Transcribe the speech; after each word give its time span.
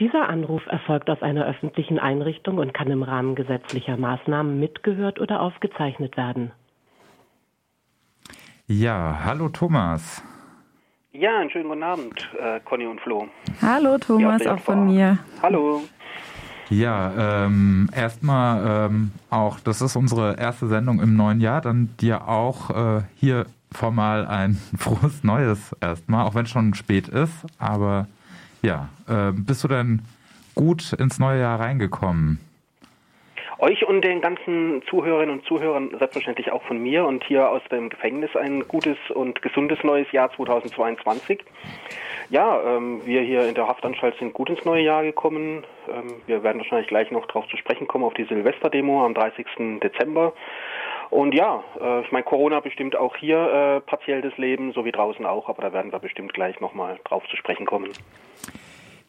Dieser 0.00 0.30
Anruf 0.30 0.66
erfolgt 0.66 1.10
aus 1.10 1.20
einer 1.20 1.44
öffentlichen 1.44 1.98
Einrichtung 1.98 2.56
und 2.56 2.72
kann 2.72 2.90
im 2.90 3.02
Rahmen 3.02 3.34
gesetzlicher 3.34 3.98
Maßnahmen 3.98 4.58
mitgehört 4.58 5.20
oder 5.20 5.42
aufgezeichnet 5.42 6.16
werden. 6.16 6.52
Ja, 8.66 9.20
hallo 9.22 9.50
Thomas. 9.50 10.22
Ja, 11.12 11.38
einen 11.38 11.50
schönen 11.50 11.68
guten 11.68 11.82
Abend, 11.82 12.30
äh, 12.40 12.60
Conny 12.60 12.86
und 12.86 12.98
Flo. 13.02 13.28
Hallo 13.60 13.98
Thomas, 13.98 14.46
auch 14.46 14.60
von 14.60 14.86
mir. 14.86 15.18
Hallo. 15.42 15.82
Ja, 16.70 17.44
ähm, 17.44 17.90
erstmal 17.94 18.86
ähm, 18.86 19.10
auch, 19.28 19.60
das 19.60 19.82
ist 19.82 19.96
unsere 19.96 20.38
erste 20.38 20.68
Sendung 20.68 21.00
im 21.00 21.14
neuen 21.14 21.42
Jahr, 21.42 21.60
dann 21.60 21.90
dir 22.00 22.26
auch 22.26 22.70
äh, 22.70 23.02
hier 23.16 23.44
formal 23.70 24.26
ein 24.26 24.54
frohes 24.78 25.24
Neues 25.24 25.76
erstmal, 25.82 26.24
auch 26.24 26.34
wenn 26.34 26.44
es 26.44 26.50
schon 26.50 26.72
spät 26.72 27.08
ist, 27.08 27.44
aber 27.58 28.06
ja, 28.62 28.88
äh, 29.08 29.32
bist 29.32 29.64
du 29.64 29.68
denn 29.68 30.02
gut 30.54 30.92
ins 30.94 31.18
neue 31.18 31.40
Jahr 31.40 31.60
reingekommen? 31.60 32.40
Euch 33.60 33.86
und 33.86 34.02
den 34.02 34.22
ganzen 34.22 34.82
Zuhörerinnen 34.88 35.38
und 35.38 35.44
Zuhörern 35.44 35.90
selbstverständlich 35.98 36.50
auch 36.50 36.62
von 36.62 36.82
mir 36.82 37.04
und 37.04 37.22
hier 37.24 37.50
aus 37.50 37.60
dem 37.70 37.90
Gefängnis 37.90 38.34
ein 38.34 38.66
gutes 38.66 38.96
und 39.14 39.42
gesundes 39.42 39.84
neues 39.84 40.10
Jahr 40.12 40.32
2022. 40.32 41.44
Ja, 42.30 42.62
ähm, 42.62 43.02
wir 43.04 43.20
hier 43.20 43.46
in 43.46 43.54
der 43.54 43.66
Haftanstalt 43.66 44.16
sind 44.18 44.32
gut 44.32 44.48
ins 44.48 44.64
neue 44.64 44.82
Jahr 44.82 45.02
gekommen. 45.02 45.64
Ähm, 45.92 46.14
wir 46.26 46.42
werden 46.42 46.58
wahrscheinlich 46.58 46.88
gleich 46.88 47.10
noch 47.10 47.26
darauf 47.26 47.46
zu 47.48 47.58
sprechen 47.58 47.86
kommen, 47.86 48.04
auf 48.04 48.14
die 48.14 48.24
Silvesterdemo 48.24 49.04
am 49.04 49.12
30. 49.12 49.80
Dezember. 49.82 50.32
Und 51.10 51.34
ja, 51.34 51.62
äh, 51.80 52.02
ich 52.02 52.12
meine, 52.12 52.24
Corona 52.24 52.60
bestimmt 52.60 52.94
auch 52.94 53.16
hier 53.16 53.38
äh, 53.38 53.80
partiell 53.80 54.22
das 54.22 54.36
Leben, 54.38 54.72
so 54.72 54.84
wie 54.84 54.92
draußen 54.92 55.26
auch, 55.26 55.48
aber 55.48 55.62
da 55.62 55.72
werden 55.72 55.92
wir 55.92 55.98
bestimmt 55.98 56.32
gleich 56.32 56.60
nochmal 56.60 56.98
drauf 57.04 57.24
zu 57.28 57.36
sprechen 57.36 57.66
kommen. 57.66 57.90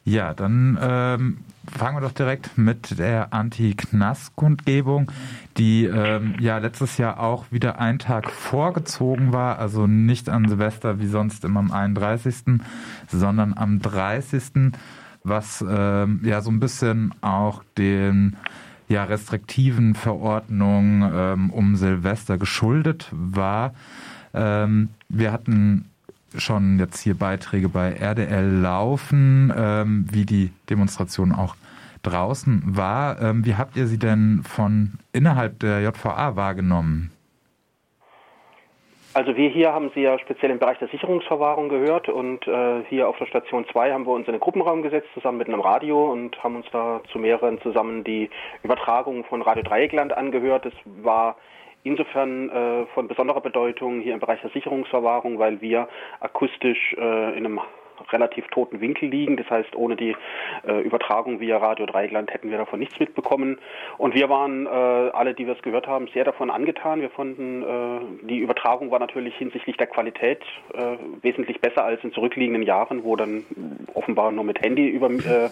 Ja, 0.04 0.34
dann 0.34 0.80
ähm, 0.82 1.38
fangen 1.72 1.98
wir 1.98 2.02
doch 2.02 2.14
direkt 2.14 2.58
mit 2.58 2.98
der 2.98 3.32
Anti-Knast-Kundgebung, 3.34 5.12
die 5.58 5.86
ähm, 5.86 6.36
ja 6.40 6.58
letztes 6.58 6.98
Jahr 6.98 7.20
auch 7.20 7.46
wieder 7.52 7.80
einen 7.80 8.00
Tag 8.00 8.32
vorgezogen 8.32 9.32
war, 9.32 9.60
also 9.60 9.86
nicht 9.86 10.28
an 10.28 10.48
Silvester 10.48 11.00
wie 11.00 11.06
sonst 11.06 11.46
immer 11.46 11.60
am 11.60 11.72
31., 11.72 12.62
sondern 13.10 13.56
am 13.56 13.80
30., 13.80 14.74
was 15.24 15.64
ähm, 15.70 16.22
ja 16.24 16.42
so 16.42 16.50
ein 16.50 16.60
bisschen 16.60 17.14
auch 17.22 17.62
den 17.78 18.38
ja, 18.92 19.06
restriktiven 19.06 19.96
Verordnungen 19.96 21.10
ähm, 21.14 21.50
um 21.50 21.76
Silvester 21.76 22.38
geschuldet 22.38 23.10
war. 23.12 23.74
Ähm, 24.34 24.90
wir 25.10 25.32
hatten 25.32 25.86
schon 26.38 26.80
jetzt 26.80 27.02
hier 27.02 27.16
Beiträge 27.16 27.70
bei 27.70 27.94
RDL 27.94 28.62
laufen, 28.62 29.52
ähm, 29.56 30.06
wie 30.10 30.26
die 30.26 30.52
Demonstration 30.70 31.32
auch 31.32 31.56
draußen 32.04 32.64
war. 32.66 33.22
Ähm, 33.22 33.46
wie 33.46 33.56
habt 33.56 33.76
ihr 33.76 33.88
sie 33.88 34.00
denn 34.00 34.42
von 34.44 34.94
innerhalb 35.14 35.60
der 35.60 35.82
JVA 35.82 36.36
wahrgenommen? 36.36 37.12
Also 39.14 39.36
wir 39.36 39.50
hier 39.50 39.74
haben 39.74 39.92
Sie 39.94 40.02
ja 40.02 40.18
speziell 40.20 40.52
im 40.52 40.60
Bereich 40.60 40.80
der 40.80 40.88
Sicherungsverwahrung 40.88 41.68
gehört 41.68 42.08
und 42.08 42.48
äh, 42.48 42.84
hier 42.88 43.10
auf 43.10 43.18
der 43.18 43.26
Station 43.26 43.66
2 43.70 43.92
haben 43.92 44.06
wir 44.06 44.14
uns 44.14 44.26
in 44.28 44.34
den 44.34 44.40
Gruppenraum 44.40 44.84
gesetzt, 44.84 45.10
zusammen 45.14 45.38
mit 45.38 45.50
einem 45.50 45.60
Radio 45.60 46.10
und 46.10 46.42
haben 46.42 46.56
uns 46.56 46.66
da 46.72 47.02
zu 47.12 47.20
mehreren 47.20 47.60
zusammen 47.60 48.06
die 48.06 48.30
Übertragung 48.64 49.26
von 49.26 49.42
Radio 49.42 49.64
Dreieckland 49.64 50.14
angehört. 50.14 50.64
Das 50.64 50.74
war 50.86 51.36
insofern 51.84 52.50
äh, 52.50 52.86
von 52.94 53.10
besonderer 53.10 53.42
Bedeutung 53.42 54.00
hier 54.00 54.14
im 54.14 54.22
Bereich 54.22 54.40
der 54.42 54.52
Sicherungsverwahrung, 54.52 55.40
weil 55.40 55.60
wir 55.60 55.90
akustisch 56.22 56.94
äh, 56.94 57.38
in 57.38 57.46
einem 57.46 57.60
relativ 58.12 58.48
toten 58.48 58.82
Winkel 58.82 59.10
liegen. 59.10 59.38
Das 59.38 59.50
heißt, 59.50 59.76
ohne 59.76 59.96
die 59.96 60.16
äh, 60.68 60.82
Übertragung 60.82 61.40
via 61.40 61.58
Radio 61.58 61.86
Dreigland 61.86 62.34
hätten 62.34 62.50
wir 62.50 62.58
davon 62.58 62.80
nichts 62.80 63.00
mitbekommen. 63.00 63.60
Und 63.98 64.16
wir 64.16 64.30
waren 64.30 64.66
äh, 64.66 64.70
alle, 64.70 65.34
die 65.34 65.46
wir 65.46 65.56
es 65.56 65.62
gehört 65.62 65.88
haben, 65.88 66.08
sehr 66.14 66.24
davon 66.24 66.50
angetan. 66.50 67.02
Wir 67.02 67.10
fanden, 67.10 67.64
äh, 67.64 68.28
die 68.28 68.40
Übertragung 68.40 68.92
war 68.92 69.00
natürlich 69.00 69.36
hinsichtlich 69.36 69.78
der 69.78 69.88
Qualität 69.88 70.42
äh, 70.74 70.98
wesentlich 71.22 71.62
besser 71.62 71.84
als 71.84 72.04
in 72.04 72.14
zurückliegenden 72.14 72.64
Jahren, 72.64 73.04
wo 73.04 73.16
dann 73.16 73.46
offenbar 73.94 74.32
nur 74.32 74.44
mit 74.44 74.62
Handy 74.62 74.88
über, 74.88 75.10
äh, 75.10 75.50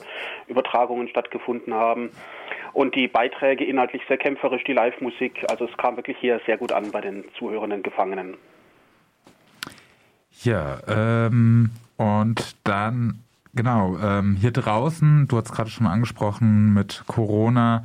Übertragungen 0.47 1.07
stattgefunden 1.07 1.73
haben. 1.73 2.11
Und 2.73 2.95
die 2.95 3.07
Beiträge 3.07 3.65
inhaltlich 3.65 4.03
sehr 4.07 4.17
kämpferisch, 4.17 4.63
die 4.63 4.73
Live-Musik. 4.73 5.45
Also 5.49 5.65
es 5.65 5.77
kam 5.77 5.97
wirklich 5.97 6.17
hier 6.17 6.39
sehr 6.45 6.57
gut 6.57 6.71
an 6.71 6.91
bei 6.91 7.01
den 7.01 7.25
zuhörenden 7.37 7.83
Gefangenen. 7.83 8.37
Ja, 10.43 10.79
ähm, 10.87 11.71
und 11.99 12.55
dann, 12.63 13.19
genau, 13.53 13.97
ähm, 14.01 14.37
hier 14.37 14.51
draußen, 14.51 15.27
du 15.27 15.35
hast 15.35 15.51
gerade 15.51 15.69
schon 15.69 15.85
angesprochen, 15.85 16.73
mit 16.73 17.03
Corona 17.07 17.83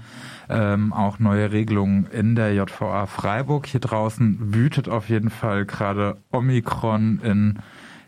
ähm, 0.49 0.93
auch 0.93 1.19
neue 1.19 1.51
Regelungen 1.51 2.07
in 2.07 2.37
der 2.37 2.55
JVA 2.55 3.07
Freiburg. 3.07 3.67
Hier 3.67 3.81
draußen 3.81 4.55
wütet 4.55 4.89
auf 4.89 5.09
jeden 5.09 5.31
Fall 5.31 5.67
gerade 5.67 6.19
Omikron 6.31 7.19
in 7.25 7.59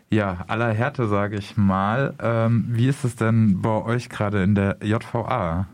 ja, 0.09 0.45
aller 0.47 0.73
Härte, 0.73 1.09
sage 1.09 1.35
ich 1.35 1.57
mal. 1.57 2.13
Ähm, 2.21 2.67
wie 2.69 2.87
ist 2.87 3.03
es 3.03 3.17
denn 3.17 3.61
bei 3.61 3.83
euch 3.83 4.07
gerade 4.07 4.43
in 4.43 4.55
der 4.55 4.77
JVA? 4.81 5.67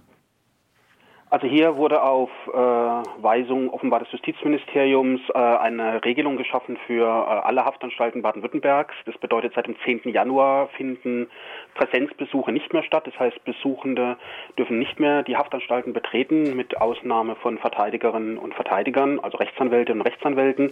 Also 1.33 1.47
hier 1.47 1.77
wurde 1.77 2.03
auf 2.03 2.29
äh, 2.45 2.53
Weisung 2.53 3.71
offenbar 3.71 3.97
des 4.01 4.11
Justizministeriums 4.11 5.19
äh, 5.33 5.39
eine 5.39 6.05
Regelung 6.05 6.37
geschaffen 6.37 6.77
für 6.85 7.07
äh, 7.07 7.07
alle 7.07 7.65
Haftanstalten 7.65 8.21
Baden-Württembergs. 8.21 8.93
Das 9.07 9.17
bedeutet, 9.17 9.53
seit 9.55 9.65
dem 9.65 9.75
10. 9.83 10.13
Januar 10.13 10.67
finden 10.77 11.27
Präsenzbesuche 11.73 12.51
nicht 12.51 12.71
mehr 12.71 12.83
statt. 12.83 13.07
Das 13.07 13.19
heißt, 13.19 13.43
Besuchende 13.45 14.17
dürfen 14.59 14.77
nicht 14.77 14.99
mehr 14.99 15.23
die 15.23 15.35
Haftanstalten 15.35 15.91
betreten, 15.91 16.55
mit 16.55 16.79
Ausnahme 16.79 17.35
von 17.37 17.57
Verteidigerinnen 17.57 18.37
und 18.37 18.53
Verteidigern, 18.53 19.19
also 19.19 19.37
Rechtsanwältinnen 19.37 20.01
und 20.01 20.07
Rechtsanwälten. 20.07 20.71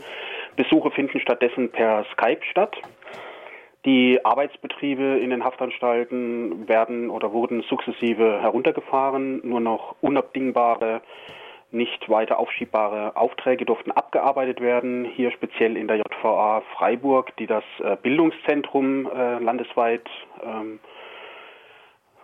Besuche 0.58 0.92
finden 0.92 1.20
stattdessen 1.22 1.72
per 1.72 2.06
Skype 2.14 2.46
statt. 2.52 2.78
Die 3.86 4.24
Arbeitsbetriebe 4.24 5.18
in 5.20 5.32
den 5.32 5.44
Haftanstalten 5.44 6.68
werden 6.68 7.10
oder 7.10 7.34
wurden 7.34 7.64
sukzessive 7.64 8.40
heruntergefahren. 8.40 9.42
Nur 9.44 9.60
noch 9.60 9.96
unabdingbare, 10.02 11.02
nicht 11.72 12.08
weiter 12.08 12.38
aufschiebbare 12.38 13.16
Aufträge 13.16 13.66
durften 13.66 13.92
abgearbeitet 13.92 14.62
werden. 14.62 15.06
Hier 15.06 15.32
speziell 15.32 15.78
in 15.78 15.88
der 15.88 15.98
JVA 15.98 16.62
Freiburg, 16.76 17.36
die 17.38 17.48
das 17.48 17.64
äh, 17.80 17.98
Bildungszentrum 18.02 19.08
äh, 19.08 19.40
landesweit 19.40 20.08
ähm, 20.44 20.80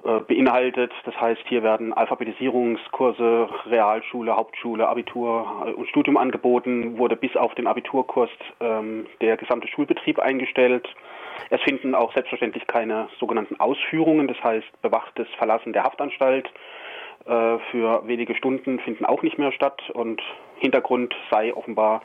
äh, 0.03 0.19
beinhaltet. 0.19 0.91
Das 1.05 1.19
heißt, 1.19 1.41
hier 1.47 1.63
werden 1.63 1.91
Alphabetisierungskurse, 1.91 3.49
Realschule, 3.65 4.35
Hauptschule, 4.35 4.87
Abitur 4.87 5.73
und 5.75 5.87
Studium 5.89 6.17
angeboten, 6.17 6.99
wurde 6.99 7.15
bis 7.15 7.35
auf 7.35 7.55
den 7.55 7.65
Abiturkurs 7.65 8.29
ähm, 8.59 9.07
der 9.21 9.37
gesamte 9.37 9.67
Schulbetrieb 9.67 10.19
eingestellt. 10.19 10.87
Es 11.49 11.61
finden 11.61 11.95
auch 11.95 12.13
selbstverständlich 12.13 12.67
keine 12.67 13.09
sogenannten 13.19 13.59
Ausführungen, 13.59 14.27
das 14.27 14.41
heißt 14.43 14.81
bewachtes 14.81 15.27
Verlassen 15.37 15.73
der 15.73 15.83
Haftanstalt 15.83 16.49
äh, 17.27 17.57
für 17.71 18.07
wenige 18.07 18.35
Stunden 18.35 18.79
finden 18.79 19.05
auch 19.05 19.21
nicht 19.21 19.37
mehr 19.37 19.51
statt 19.51 19.81
und 19.93 20.21
Hintergrund 20.59 21.13
sei 21.29 21.53
offenbar 21.53 22.01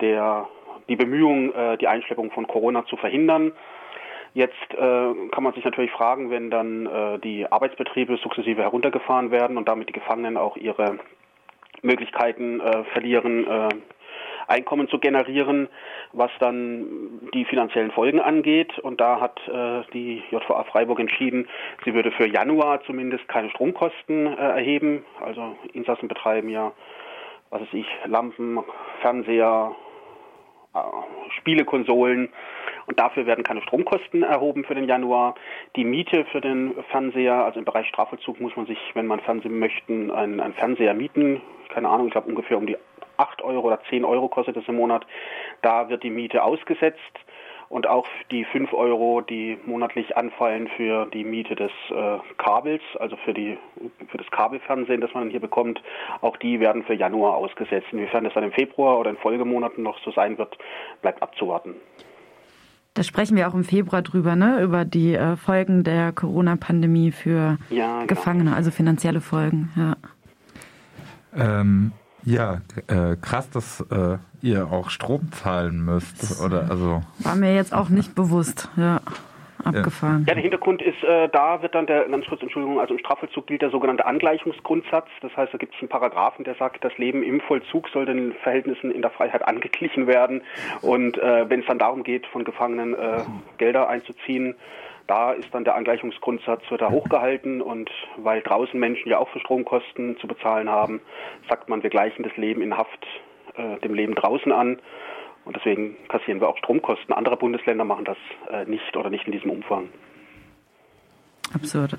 der, 0.00 0.48
die 0.88 0.96
Bemühung, 0.96 1.54
äh, 1.54 1.78
die 1.78 1.88
Einschleppung 1.88 2.30
von 2.30 2.46
Corona 2.46 2.84
zu 2.84 2.96
verhindern. 2.96 3.52
Jetzt 4.34 4.74
äh, 4.74 4.76
kann 4.76 5.42
man 5.42 5.54
sich 5.54 5.64
natürlich 5.64 5.90
fragen, 5.90 6.30
wenn 6.30 6.50
dann 6.50 6.86
äh, 6.86 7.18
die 7.18 7.50
Arbeitsbetriebe 7.50 8.18
sukzessive 8.18 8.60
heruntergefahren 8.62 9.30
werden 9.30 9.56
und 9.56 9.68
damit 9.68 9.88
die 9.88 9.94
Gefangenen 9.94 10.36
auch 10.36 10.56
ihre 10.56 10.98
Möglichkeiten 11.80 12.60
verlieren, 12.92 13.46
Einkommen 14.48 14.88
zu 14.88 14.98
generieren, 14.98 15.68
was 16.12 16.30
dann 16.40 17.20
die 17.34 17.44
finanziellen 17.44 17.90
Folgen 17.90 18.20
angeht. 18.20 18.78
Und 18.78 19.00
da 19.00 19.20
hat 19.20 19.40
äh, 19.48 19.82
die 19.92 20.22
JVA 20.30 20.64
Freiburg 20.64 21.00
entschieden, 21.00 21.48
sie 21.84 21.94
würde 21.94 22.10
für 22.12 22.26
Januar 22.26 22.82
zumindest 22.84 23.28
keine 23.28 23.50
Stromkosten 23.50 24.26
äh, 24.26 24.36
erheben. 24.36 25.04
Also 25.20 25.56
Insassen 25.72 26.08
betreiben 26.08 26.48
ja, 26.48 26.72
was 27.50 27.62
weiß 27.62 27.72
ich, 27.72 27.86
Lampen, 28.06 28.60
Fernseher, 29.00 29.74
äh, 30.74 30.78
Spielekonsolen 31.38 32.30
und 32.86 32.98
dafür 32.98 33.26
werden 33.26 33.44
keine 33.44 33.60
Stromkosten 33.62 34.22
erhoben 34.22 34.64
für 34.64 34.74
den 34.74 34.84
Januar. 34.84 35.34
Die 35.76 35.84
Miete 35.84 36.24
für 36.32 36.40
den 36.40 36.74
Fernseher, 36.90 37.44
also 37.44 37.58
im 37.58 37.66
Bereich 37.66 37.86
Strafvollzug 37.88 38.40
muss 38.40 38.56
man 38.56 38.66
sich, 38.66 38.78
wenn 38.94 39.06
man 39.06 39.20
Fernsehen 39.20 39.58
möchte, 39.58 39.92
einen, 39.92 40.40
einen 40.40 40.54
Fernseher 40.54 40.94
mieten. 40.94 41.42
Keine 41.68 41.90
Ahnung, 41.90 42.06
ich 42.06 42.12
glaube 42.12 42.28
ungefähr 42.28 42.56
um 42.56 42.66
die 42.66 42.78
8 43.18 43.42
Euro 43.42 43.66
oder 43.66 43.80
10 43.90 44.04
Euro 44.04 44.28
kostet 44.28 44.56
es 44.56 44.66
im 44.68 44.76
Monat. 44.76 45.06
Da 45.62 45.88
wird 45.88 46.02
die 46.02 46.10
Miete 46.10 46.42
ausgesetzt 46.42 47.00
und 47.68 47.86
auch 47.86 48.06
die 48.30 48.44
5 48.44 48.72
Euro, 48.72 49.20
die 49.20 49.58
monatlich 49.66 50.16
anfallen 50.16 50.68
für 50.76 51.06
die 51.06 51.24
Miete 51.24 51.54
des 51.54 51.70
äh, 51.90 52.18
Kabels, 52.38 52.82
also 52.98 53.16
für, 53.24 53.34
die, 53.34 53.58
für 54.08 54.16
das 54.16 54.30
Kabelfernsehen, 54.30 55.00
das 55.00 55.12
man 55.12 55.30
hier 55.30 55.40
bekommt, 55.40 55.82
auch 56.22 56.36
die 56.38 56.60
werden 56.60 56.84
für 56.84 56.94
Januar 56.94 57.36
ausgesetzt. 57.36 57.88
Inwiefern 57.92 58.24
das 58.24 58.34
dann 58.34 58.44
im 58.44 58.52
Februar 58.52 58.98
oder 58.98 59.10
in 59.10 59.16
Folgemonaten 59.16 59.82
noch 59.82 59.98
so 60.02 60.10
sein 60.12 60.38
wird, 60.38 60.56
bleibt 61.02 61.22
abzuwarten. 61.22 61.74
Da 62.94 63.02
sprechen 63.02 63.36
wir 63.36 63.48
auch 63.48 63.54
im 63.54 63.64
Februar 63.64 64.02
drüber, 64.02 64.34
ne? 64.34 64.60
Über 64.62 64.84
die 64.84 65.14
äh, 65.14 65.36
Folgen 65.36 65.84
der 65.84 66.12
Corona-Pandemie 66.12 67.12
für 67.12 67.58
ja, 67.70 67.98
genau. 68.00 68.06
Gefangene, 68.06 68.56
also 68.56 68.70
finanzielle 68.70 69.20
Folgen, 69.20 69.70
ja. 69.76 69.96
Ähm, 71.36 71.92
ja, 72.24 72.60
äh, 72.88 73.16
krass, 73.20 73.50
dass 73.50 73.80
äh, 73.90 74.18
ihr 74.42 74.70
auch 74.70 74.90
Strom 74.90 75.32
zahlen 75.32 75.84
müsst, 75.84 76.40
oder 76.40 76.70
also. 76.70 77.02
War 77.18 77.36
mir 77.36 77.54
jetzt 77.54 77.74
auch 77.74 77.88
nicht 77.88 78.14
bewusst, 78.14 78.68
ja 78.76 79.00
abgefahren. 79.64 80.24
Ja, 80.26 80.34
der 80.34 80.42
Hintergrund 80.42 80.82
ist, 80.82 81.02
äh, 81.02 81.28
da 81.28 81.62
wird 81.62 81.74
dann 81.74 81.86
der, 81.86 82.08
ganz 82.08 82.26
kurz, 82.26 82.42
Entschuldigung, 82.42 82.80
also 82.80 82.94
im 82.94 83.00
Strafvollzug 83.00 83.46
gilt 83.46 83.62
der 83.62 83.70
sogenannte 83.70 84.06
Angleichungsgrundsatz. 84.06 85.08
Das 85.20 85.36
heißt, 85.36 85.52
da 85.52 85.58
gibt 85.58 85.74
es 85.74 85.80
einen 85.80 85.88
Paragraphen, 85.88 86.44
der 86.44 86.54
sagt, 86.54 86.84
das 86.84 86.96
Leben 86.98 87.22
im 87.22 87.40
Vollzug 87.40 87.88
soll 87.88 88.06
den 88.06 88.32
Verhältnissen 88.42 88.90
in 88.90 89.02
der 89.02 89.10
Freiheit 89.10 89.46
angeglichen 89.46 90.06
werden. 90.06 90.42
Und 90.82 91.18
äh, 91.18 91.48
wenn 91.48 91.60
es 91.60 91.66
dann 91.66 91.78
darum 91.78 92.02
geht, 92.02 92.26
von 92.26 92.44
Gefangenen 92.44 92.94
äh, 92.94 93.22
Gelder 93.58 93.88
einzuziehen, 93.88 94.54
da 95.08 95.32
ist 95.32 95.48
dann 95.52 95.64
der 95.64 95.74
Angleichungsgrundsatz 95.74 96.62
wird 96.70 96.82
da 96.82 96.90
hochgehalten 96.90 97.60
und 97.62 97.90
weil 98.18 98.42
draußen 98.42 98.78
Menschen 98.78 99.08
ja 99.08 99.18
auch 99.18 99.28
für 99.30 99.40
Stromkosten 99.40 100.18
zu 100.18 100.28
bezahlen 100.28 100.68
haben, 100.68 101.00
sagt 101.48 101.68
man, 101.68 101.82
wir 101.82 101.90
gleichen 101.90 102.22
das 102.22 102.36
Leben 102.36 102.62
in 102.62 102.76
Haft 102.76 103.06
äh, 103.56 103.80
dem 103.80 103.94
Leben 103.94 104.14
draußen 104.14 104.52
an. 104.52 104.78
Und 105.44 105.56
deswegen 105.56 105.96
kassieren 106.08 106.40
wir 106.40 106.48
auch 106.48 106.58
Stromkosten. 106.58 107.14
Andere 107.14 107.38
Bundesländer 107.38 107.84
machen 107.84 108.04
das 108.04 108.18
äh, 108.50 108.66
nicht 108.66 108.96
oder 108.96 109.08
nicht 109.08 109.24
in 109.24 109.32
diesem 109.32 109.50
Umfang. 109.50 109.88
Absurd. 111.54 111.96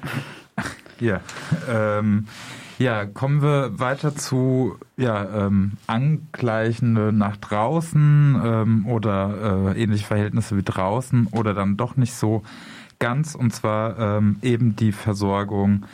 Ja, 1.00 1.22
ähm, 1.70 2.28
ja, 2.78 3.06
kommen 3.06 3.42
wir 3.42 3.80
weiter 3.80 4.16
zu 4.16 4.78
ja, 4.98 5.46
ähm, 5.48 5.78
Angleichende 5.88 7.14
nach 7.14 7.38
draußen 7.38 8.42
ähm, 8.44 8.86
oder 8.88 9.74
äh, 9.74 9.82
ähnliche 9.82 10.06
Verhältnisse 10.06 10.58
wie 10.58 10.64
draußen 10.64 11.28
oder 11.32 11.54
dann 11.54 11.78
doch 11.78 11.96
nicht 11.96 12.14
so 12.14 12.44
ganz 13.00 13.36
und 13.36 13.54
zwar 13.54 13.98
ähm, 13.98 14.38
eben 14.42 14.76
die 14.76 14.92
Versorgung 14.92 15.86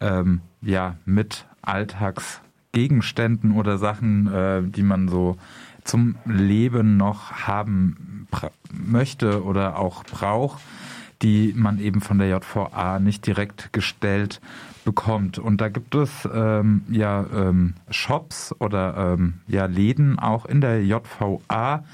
ähm, 0.00 0.40
ja 0.62 0.96
mit 1.04 1.46
Alltagsgegenständen 1.62 3.52
oder 3.52 3.78
Sachen, 3.78 4.32
äh, 4.32 4.62
die 4.62 4.82
man 4.82 5.08
so 5.08 5.36
zum 5.84 6.16
Leben 6.24 6.96
noch 6.96 7.32
haben 7.46 8.26
möchte 8.72 9.44
oder 9.44 9.78
auch 9.78 10.02
braucht, 10.04 10.60
die 11.22 11.54
man 11.56 11.78
eben 11.78 12.00
von 12.00 12.18
der 12.18 12.28
JVA 12.28 12.98
nicht 12.98 13.26
direkt 13.26 13.72
gestellt 13.72 14.40
bekommt. 14.84 15.38
Und 15.38 15.60
da 15.60 15.68
gibt 15.68 15.94
es 15.94 16.28
ähm, 16.32 16.82
ja 16.90 17.24
ähm, 17.34 17.74
Shops 17.90 18.54
oder 18.58 19.14
ähm, 19.14 19.34
ja 19.46 19.66
Läden 19.66 20.18
auch 20.18 20.46
in 20.46 20.60
der 20.60 20.84
JVA. 20.84 21.84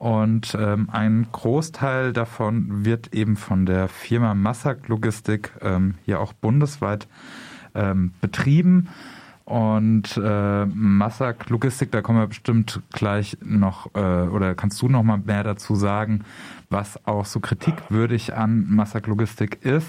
Und 0.00 0.56
ähm, 0.58 0.88
ein 0.90 1.26
Großteil 1.30 2.14
davon 2.14 2.86
wird 2.86 3.12
eben 3.12 3.36
von 3.36 3.66
der 3.66 3.86
Firma 3.86 4.32
Massak 4.32 4.88
Logistik 4.88 5.52
ähm, 5.60 5.96
hier 6.06 6.20
auch 6.20 6.32
bundesweit 6.32 7.06
ähm, 7.74 8.14
betrieben. 8.22 8.88
Und 9.44 10.16
äh, 10.16 10.64
Massak 10.64 11.50
Logistik, 11.50 11.92
da 11.92 12.00
kommen 12.00 12.18
wir 12.18 12.28
bestimmt 12.28 12.80
gleich 12.92 13.36
noch, 13.44 13.94
äh, 13.94 13.98
oder 13.98 14.54
kannst 14.54 14.80
du 14.80 14.88
noch 14.88 15.02
mal 15.02 15.18
mehr 15.18 15.44
dazu 15.44 15.74
sagen, 15.74 16.24
was 16.70 17.06
auch 17.06 17.26
so 17.26 17.40
kritikwürdig 17.40 18.34
an 18.34 18.70
Massak 18.70 19.06
Logistik 19.06 19.66
ist. 19.66 19.88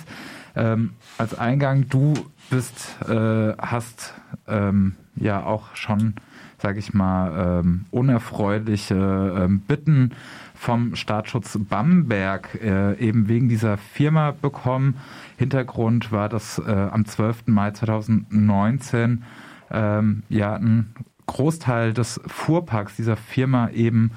Ähm, 0.57 0.91
als 1.17 1.39
Eingang, 1.39 1.87
du 1.87 2.15
bist, 2.49 2.97
äh, 3.07 3.53
hast 3.57 4.13
ähm, 4.45 4.95
ja 5.15 5.45
auch 5.45 5.73
schon, 5.77 6.15
sage 6.61 6.79
ich 6.79 6.93
mal, 6.93 7.61
ähm, 7.61 7.85
unerfreuliche 7.91 9.35
ähm, 9.37 9.61
Bitten 9.61 10.11
vom 10.53 10.95
Staatsschutz 10.95 11.57
Bamberg 11.59 12.59
äh, 12.61 12.93
eben 12.99 13.27
wegen 13.27 13.49
dieser 13.49 13.77
Firma 13.77 14.31
bekommen. 14.31 14.97
Hintergrund 15.37 16.11
war, 16.11 16.29
dass 16.29 16.59
äh, 16.59 16.71
am 16.71 17.05
12. 17.05 17.47
Mai 17.47 17.71
2019 17.71 19.23
ähm, 19.71 20.23
ja 20.29 20.53
ein 20.53 20.93
Großteil 21.25 21.93
des 21.93 22.21
Fuhrparks 22.27 22.95
dieser 22.95 23.17
Firma 23.17 23.69
eben 23.69 24.11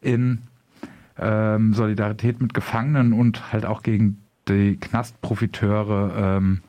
in 0.00 0.42
ähm, 1.18 1.74
Solidarität 1.74 2.40
mit 2.40 2.54
Gefangenen 2.54 3.12
und 3.12 3.52
halt 3.52 3.66
auch 3.66 3.82
gegen 3.82 4.22
die 4.48 4.76
Knastprofiteure 4.76 6.12
ähm, 6.16 6.60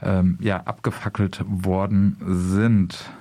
ähm, 0.00 0.38
ja, 0.40 0.62
abgefackelt 0.62 1.44
worden 1.46 2.16
sind. 2.26 3.12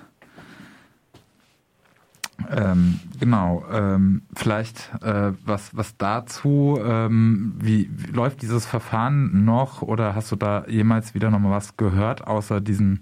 Ähm, 2.49 2.99
genau, 3.19 3.63
ähm, 3.71 4.23
vielleicht 4.33 4.91
äh, 5.01 5.33
was, 5.45 5.75
was 5.75 5.97
dazu, 5.97 6.79
ähm, 6.83 7.53
wie, 7.59 7.89
wie, 7.91 8.11
läuft 8.11 8.41
dieses 8.41 8.65
Verfahren 8.65 9.45
noch 9.45 9.81
oder 9.81 10.15
hast 10.15 10.31
du 10.31 10.35
da 10.35 10.65
jemals 10.67 11.13
wieder 11.13 11.29
nochmal 11.29 11.51
was 11.51 11.77
gehört, 11.77 12.27
außer 12.27 12.61
diesen 12.61 13.01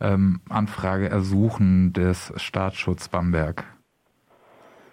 ähm, 0.00 0.40
Anfrage 0.48 1.08
ersuchen 1.08 1.92
des 1.92 2.32
Staatsschutz 2.36 3.08
Bamberg? 3.08 3.64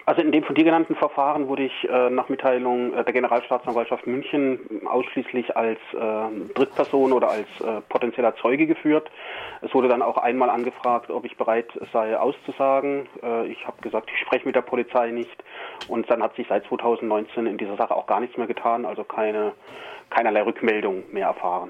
Also 0.09 0.23
in 0.23 0.31
dem 0.31 0.43
von 0.43 0.55
dir 0.55 0.63
genannten 0.63 0.95
Verfahren 0.95 1.47
wurde 1.47 1.65
ich 1.65 1.87
äh, 1.87 2.09
nach 2.09 2.29
Mitteilung 2.29 2.95
äh, 2.95 3.03
der 3.03 3.13
Generalstaatsanwaltschaft 3.13 4.07
München 4.07 4.59
ausschließlich 4.87 5.55
als 5.55 5.77
äh, 5.93 6.53
Drittperson 6.55 7.13
oder 7.13 7.29
als 7.29 7.45
äh, 7.59 7.81
potenzieller 7.89 8.35
Zeuge 8.37 8.65
geführt. 8.65 9.11
Es 9.61 9.71
wurde 9.71 9.87
dann 9.87 10.01
auch 10.01 10.17
einmal 10.17 10.49
angefragt, 10.49 11.11
ob 11.11 11.25
ich 11.25 11.37
bereit 11.37 11.67
sei 11.93 12.17
auszusagen. 12.17 13.05
Äh, 13.21 13.49
ich 13.49 13.67
habe 13.67 13.79
gesagt, 13.83 14.09
ich 14.11 14.19
spreche 14.19 14.47
mit 14.47 14.55
der 14.55 14.63
Polizei 14.63 15.11
nicht. 15.11 15.43
Und 15.87 16.09
dann 16.09 16.23
hat 16.23 16.35
sich 16.35 16.47
seit 16.49 16.65
2019 16.65 17.45
in 17.45 17.59
dieser 17.59 17.77
Sache 17.77 17.95
auch 17.95 18.07
gar 18.07 18.19
nichts 18.19 18.35
mehr 18.35 18.47
getan, 18.47 18.87
also 18.87 19.03
keine, 19.03 19.51
keinerlei 20.09 20.41
Rückmeldung 20.41 21.03
mehr 21.11 21.27
erfahren. 21.27 21.69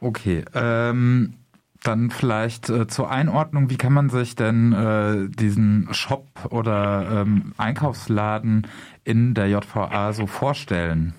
Okay, 0.00 0.44
ähm, 0.56 1.34
dann 1.82 2.10
vielleicht 2.10 2.68
äh, 2.68 2.86
zur 2.86 3.10
Einordnung, 3.10 3.70
wie 3.70 3.76
kann 3.76 3.92
man 3.92 4.10
sich 4.10 4.36
denn 4.36 4.72
äh, 4.72 5.28
diesen 5.28 5.88
Shop 5.92 6.26
oder 6.50 7.22
ähm, 7.22 7.54
Einkaufsladen 7.56 8.66
in 9.04 9.34
der 9.34 9.48
JVA 9.48 10.12
so 10.12 10.26
vorstellen? 10.26 11.14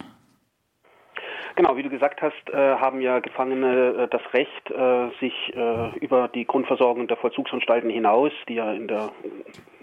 Genau, 1.61 1.77
wie 1.77 1.83
du 1.83 1.91
gesagt 1.91 2.23
hast, 2.23 2.49
äh, 2.49 2.55
haben 2.57 3.01
ja 3.01 3.19
Gefangene 3.19 4.05
äh, 4.05 4.07
das 4.07 4.23
Recht, 4.33 4.71
äh, 4.71 5.09
sich 5.19 5.55
äh, 5.55 5.95
über 5.99 6.27
die 6.27 6.43
Grundversorgung 6.43 7.07
der 7.07 7.17
Vollzugsanstalten 7.17 7.87
hinaus, 7.91 8.31
die 8.49 8.55
ja 8.55 8.73
in 8.73 8.87
der 8.87 9.11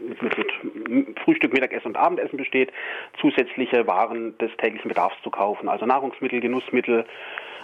mit, 0.00 0.36
mit, 0.36 0.88
mit 0.88 1.20
Frühstück, 1.20 1.52
Mittagessen 1.52 1.86
und 1.86 1.96
Abendessen 1.96 2.36
besteht, 2.36 2.72
zusätzliche 3.20 3.86
Waren 3.86 4.36
des 4.38 4.50
täglichen 4.56 4.88
Bedarfs 4.88 5.14
zu 5.22 5.30
kaufen, 5.30 5.68
also 5.68 5.86
Nahrungsmittel, 5.86 6.40
Genussmittel, 6.40 7.04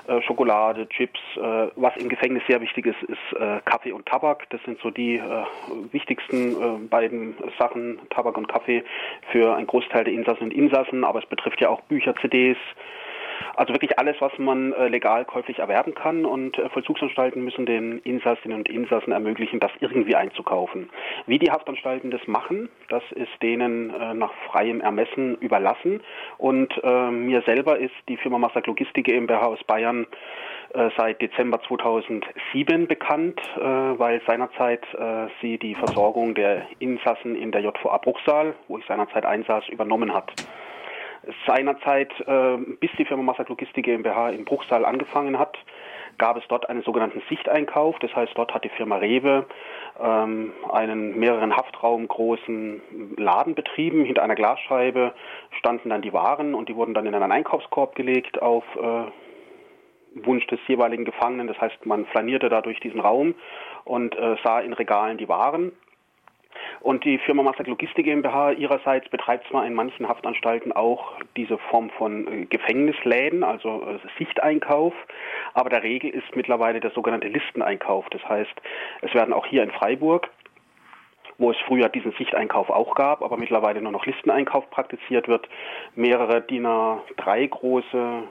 äh, 0.06 0.22
Schokolade, 0.22 0.88
Chips. 0.90 1.18
Äh, 1.34 1.66
was 1.74 1.96
im 1.96 2.08
Gefängnis 2.08 2.44
sehr 2.46 2.60
wichtig 2.60 2.86
ist, 2.86 3.02
ist 3.02 3.64
Kaffee 3.64 3.90
und 3.90 4.06
Tabak. 4.06 4.48
Das 4.50 4.62
sind 4.62 4.78
so 4.78 4.90
die 4.90 5.20
wichtigsten 5.90 6.88
beiden 6.88 7.34
Sachen, 7.58 7.98
Tabak 8.10 8.38
und 8.38 8.46
Kaffee, 8.46 8.84
für 9.32 9.56
einen 9.56 9.66
Großteil 9.66 10.04
der 10.04 10.14
Insassen 10.14 10.44
und 10.44 10.54
Insassen. 10.54 11.02
Aber 11.02 11.18
es 11.18 11.26
betrifft 11.26 11.60
ja 11.60 11.68
auch 11.68 11.80
Bücher, 11.80 12.14
CDs, 12.20 12.58
also 13.56 13.72
wirklich 13.72 13.98
alles, 13.98 14.16
was 14.20 14.32
man 14.38 14.72
äh, 14.72 14.88
legal 14.88 15.24
käuflich 15.24 15.58
erwerben 15.58 15.94
kann. 15.94 16.24
Und 16.24 16.58
äh, 16.58 16.68
Vollzugsanstalten 16.68 17.42
müssen 17.44 17.66
den 17.66 17.98
Insassinnen 18.00 18.58
und 18.58 18.68
Insassen 18.68 19.12
ermöglichen, 19.12 19.60
das 19.60 19.70
irgendwie 19.80 20.16
einzukaufen. 20.16 20.90
Wie 21.26 21.38
die 21.38 21.50
Haftanstalten 21.50 22.10
das 22.10 22.26
machen, 22.26 22.68
das 22.88 23.02
ist 23.12 23.30
denen 23.42 23.90
äh, 23.90 24.14
nach 24.14 24.32
freiem 24.50 24.80
Ermessen 24.80 25.36
überlassen. 25.36 26.02
Und 26.38 26.74
mir 26.84 27.42
selber 27.42 27.78
ist 27.78 27.94
die 28.08 28.16
Firma 28.16 28.38
Massak 28.38 28.66
Logistik 28.66 29.06
GmbH 29.06 29.46
aus 29.46 29.62
Bayern 29.64 30.06
seit 30.96 31.20
Dezember 31.22 31.60
2007 31.62 32.86
bekannt, 32.86 33.40
weil 33.56 34.20
seinerzeit 34.26 34.84
sie 35.40 35.58
die 35.58 35.74
Versorgung 35.74 36.34
der 36.34 36.66
Insassen 36.78 37.36
in 37.36 37.52
der 37.52 37.62
JVA 37.62 37.98
Bruchsal, 37.98 38.54
wo 38.68 38.78
ich 38.78 38.86
seinerzeit 38.86 39.24
einsaß, 39.24 39.68
übernommen 39.68 40.12
hat 40.12 40.32
seinerzeit, 41.46 42.12
äh, 42.26 42.56
bis 42.80 42.90
die 42.98 43.04
Firma 43.04 43.22
Massak 43.22 43.48
Logistik 43.48 43.84
GmbH 43.84 44.30
in 44.30 44.44
Bruchsal 44.44 44.84
angefangen 44.84 45.38
hat, 45.38 45.56
gab 46.18 46.36
es 46.36 46.44
dort 46.48 46.68
einen 46.68 46.82
sogenannten 46.82 47.22
Sichteinkauf. 47.28 47.98
Das 47.98 48.14
heißt, 48.14 48.32
dort 48.36 48.54
hat 48.54 48.64
die 48.64 48.68
Firma 48.70 48.96
Rewe 48.96 49.46
ähm, 50.00 50.52
einen 50.72 51.18
mehreren 51.18 51.56
Haftraum 51.56 52.06
großen 52.06 53.16
Laden 53.16 53.54
betrieben. 53.54 54.04
Hinter 54.04 54.22
einer 54.22 54.34
Glasscheibe 54.34 55.12
standen 55.58 55.90
dann 55.90 56.02
die 56.02 56.12
Waren 56.12 56.54
und 56.54 56.68
die 56.68 56.76
wurden 56.76 56.94
dann 56.94 57.06
in 57.06 57.14
einen 57.14 57.32
Einkaufskorb 57.32 57.94
gelegt 57.94 58.40
auf 58.40 58.64
äh, 58.76 60.24
Wunsch 60.24 60.46
des 60.46 60.60
jeweiligen 60.68 61.04
Gefangenen. 61.04 61.48
Das 61.48 61.60
heißt, 61.60 61.86
man 61.86 62.06
flanierte 62.06 62.48
da 62.48 62.60
durch 62.60 62.80
diesen 62.80 63.00
Raum 63.00 63.34
und 63.84 64.16
äh, 64.16 64.36
sah 64.44 64.60
in 64.60 64.72
Regalen 64.72 65.18
die 65.18 65.28
Waren. 65.28 65.72
Und 66.80 67.04
die 67.04 67.18
Firma 67.18 67.42
Massak 67.42 67.66
Logistik 67.66 68.04
GmbH 68.04 68.52
ihrerseits 68.52 69.08
betreibt 69.08 69.46
zwar 69.48 69.66
in 69.66 69.74
manchen 69.74 70.08
Haftanstalten 70.08 70.72
auch 70.72 71.12
diese 71.36 71.58
Form 71.58 71.90
von 71.90 72.26
äh, 72.26 72.44
Gefängnisläden, 72.46 73.42
also 73.42 73.82
äh, 73.82 73.98
Sichteinkauf, 74.18 74.94
aber 75.54 75.70
der 75.70 75.82
Regel 75.82 76.10
ist 76.10 76.36
mittlerweile 76.36 76.80
der 76.80 76.90
sogenannte 76.90 77.28
Listeneinkauf. 77.28 78.06
Das 78.10 78.26
heißt, 78.28 78.54
es 79.02 79.14
werden 79.14 79.32
auch 79.32 79.46
hier 79.46 79.62
in 79.62 79.70
Freiburg 79.70 80.30
wo 81.38 81.50
es 81.50 81.56
früher 81.66 81.88
diesen 81.88 82.12
Sichteinkauf 82.12 82.70
auch 82.70 82.94
gab, 82.94 83.22
aber 83.22 83.36
mittlerweile 83.36 83.82
nur 83.82 83.92
noch 83.92 84.06
Listeneinkauf 84.06 84.70
praktiziert 84.70 85.26
wird, 85.26 85.48
mehrere 85.96 86.42
DIN 86.42 86.64
A3 86.64 87.48
große 87.48 88.22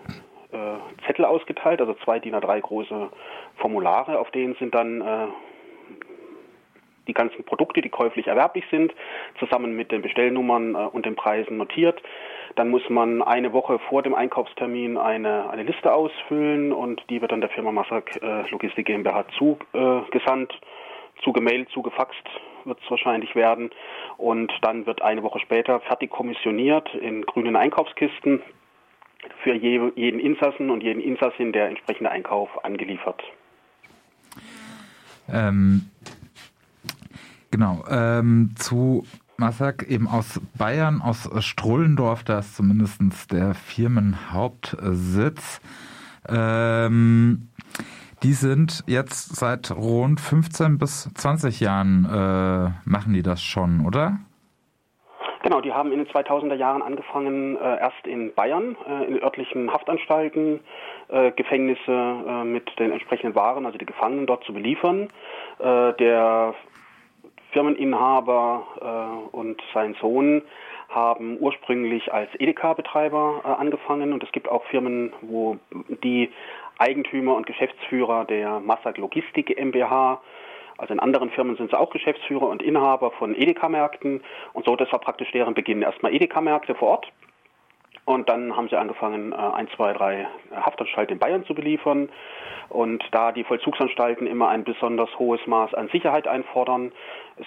äh, 0.53 1.05
Zettel 1.05 1.25
ausgeteilt, 1.25 1.81
also 1.81 1.95
zwei 1.95 2.19
DIN 2.19 2.35
A3 2.35 2.61
große 2.61 3.09
Formulare, 3.57 4.19
auf 4.19 4.31
denen 4.31 4.55
sind 4.55 4.73
dann 4.73 5.01
äh, 5.01 5.27
die 7.07 7.13
ganzen 7.13 7.43
Produkte, 7.43 7.81
die 7.81 7.89
käuflich 7.89 8.27
erwerblich 8.27 8.65
sind, 8.71 8.93
zusammen 9.39 9.75
mit 9.75 9.91
den 9.91 10.01
Bestellnummern 10.01 10.75
äh, 10.75 10.77
und 10.77 11.05
den 11.05 11.15
Preisen 11.15 11.57
notiert. 11.57 12.01
Dann 12.55 12.69
muss 12.69 12.87
man 12.89 13.21
eine 13.21 13.51
Woche 13.53 13.79
vor 13.89 14.03
dem 14.03 14.13
Einkaufstermin 14.13 14.97
eine, 14.97 15.49
eine 15.49 15.63
Liste 15.63 15.93
ausfüllen 15.93 16.71
und 16.71 17.03
die 17.09 17.21
wird 17.21 17.31
dann 17.31 17.41
der 17.41 17.49
Firma 17.49 17.71
Massak 17.71 18.21
äh, 18.21 18.49
Logistik 18.49 18.87
GmbH 18.87 19.25
zugesandt, 19.37 20.53
äh, 20.53 21.21
zugemailt, 21.23 21.69
zugefaxt 21.69 22.23
wird 22.65 22.79
es 22.83 22.89
wahrscheinlich 22.89 23.35
werden. 23.35 23.71
Und 24.17 24.51
dann 24.61 24.85
wird 24.85 25.01
eine 25.01 25.23
Woche 25.23 25.39
später 25.39 25.79
fertig 25.81 26.09
kommissioniert 26.09 26.93
in 26.95 27.25
grünen 27.25 27.55
Einkaufskisten 27.55 28.41
für 29.43 29.53
je, 29.53 29.91
jeden 29.95 30.19
Insassen 30.19 30.69
und 30.69 30.83
jeden 30.83 31.01
Insassin 31.01 31.51
der 31.51 31.67
entsprechende 31.67 32.11
Einkauf 32.11 32.63
angeliefert. 32.63 33.23
Ähm, 35.31 35.89
genau. 37.53 37.83
Ähm, 37.87 38.49
zu 38.57 39.05
Massak 39.37 39.83
eben 39.83 40.07
aus 40.07 40.41
Bayern, 40.57 41.01
aus 41.01 41.29
Strullendorf, 41.45 42.23
da 42.23 42.39
ist 42.39 42.55
zumindest 42.55 43.31
der 43.31 43.53
Firmenhauptsitz. 43.53 45.61
Ähm, 46.27 47.49
die 48.23 48.33
sind 48.33 48.83
jetzt 48.87 49.35
seit 49.35 49.69
rund 49.71 50.19
15 50.19 50.79
bis 50.79 51.13
20 51.13 51.59
Jahren, 51.59 52.05
äh, 52.05 52.71
machen 52.89 53.13
die 53.13 53.21
das 53.21 53.43
schon, 53.43 53.85
oder? 53.85 54.17
Genau, 55.43 55.59
die 55.59 55.73
haben 55.73 55.91
in 55.91 55.99
den 55.99 56.07
2000er 56.07 56.55
Jahren 56.55 56.81
angefangen, 56.81 57.57
äh, 57.57 57.79
erst 57.79 58.07
in 58.07 58.33
Bayern, 58.33 58.77
äh, 58.87 59.03
in 59.03 59.21
örtlichen 59.21 59.71
Haftanstalten, 59.71 60.61
äh, 61.09 61.31
Gefängnisse 61.31 61.91
äh, 61.91 62.45
mit 62.45 62.79
den 62.79 62.93
entsprechenden 62.93 63.35
Waren, 63.35 63.65
also 63.65 63.77
die 63.77 63.85
Gefangenen 63.85 64.25
dort 64.25 64.45
zu 64.45 64.53
beliefern. 64.53 65.09
Äh, 65.59 65.93
der 65.93 66.55
Firmeninhaber 67.53 68.67
äh, 68.81 69.35
und 69.35 69.61
sein 69.73 69.95
Sohn 70.01 70.41
haben 70.89 71.37
ursprünglich 71.39 72.13
als 72.13 72.29
Edeka-Betreiber 72.37 73.57
angefangen 73.57 74.13
und 74.13 74.23
es 74.23 74.31
gibt 74.31 74.47
auch 74.47 74.63
Firmen, 74.65 75.11
wo 75.21 75.57
die 76.03 76.29
Eigentümer 76.77 77.35
und 77.35 77.47
Geschäftsführer 77.47 78.25
der 78.25 78.59
Massak 78.59 78.97
Logistik 78.97 79.47
GmbH 79.47 80.21
also 80.77 80.93
in 80.93 80.99
anderen 80.99 81.29
Firmen 81.29 81.55
sind 81.55 81.69
sie 81.69 81.79
auch 81.79 81.91
Geschäftsführer 81.91 82.47
und 82.47 82.61
Inhaber 82.61 83.11
von 83.11 83.35
Edeka-Märkten. 83.35 84.21
Und 84.53 84.65
so, 84.65 84.75
das 84.75 84.91
war 84.91 84.99
praktisch 84.99 85.31
deren 85.31 85.53
Beginn. 85.53 85.81
Erstmal 85.81 86.13
Edeka-Märkte 86.13 86.75
vor 86.75 86.89
Ort. 86.89 87.11
Und 88.05 88.27
dann 88.27 88.55
haben 88.57 88.67
sie 88.67 88.75
angefangen, 88.75 89.31
äh, 89.31 89.35
ein, 89.35 89.69
zwei, 89.75 89.93
drei 89.93 90.27
Haftanstalten 90.53 91.13
in 91.13 91.19
Bayern 91.19 91.45
zu 91.45 91.53
beliefern. 91.53 92.09
Und 92.69 93.03
da 93.11 93.31
die 93.31 93.43
Vollzugsanstalten 93.43 94.27
immer 94.27 94.49
ein 94.49 94.63
besonders 94.63 95.09
hohes 95.19 95.45
Maß 95.45 95.73
an 95.73 95.89
Sicherheit 95.89 96.27
einfordern, 96.27 96.91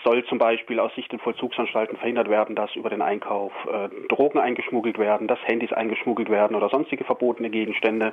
soll 0.04 0.24
zum 0.24 0.38
Beispiel 0.38 0.80
aus 0.80 0.94
Sicht 0.94 1.12
der 1.12 1.18
Vollzugsanstalten 1.18 1.96
verhindert 1.96 2.28
werden, 2.28 2.56
dass 2.56 2.74
über 2.74 2.90
den 2.90 3.02
Einkauf 3.02 3.52
äh, 3.66 3.88
Drogen 4.08 4.38
eingeschmuggelt 4.38 4.98
werden, 4.98 5.28
dass 5.28 5.38
Handys 5.44 5.72
eingeschmuggelt 5.72 6.28
werden 6.28 6.56
oder 6.56 6.68
sonstige 6.68 7.04
verbotene 7.04 7.50
Gegenstände. 7.50 8.12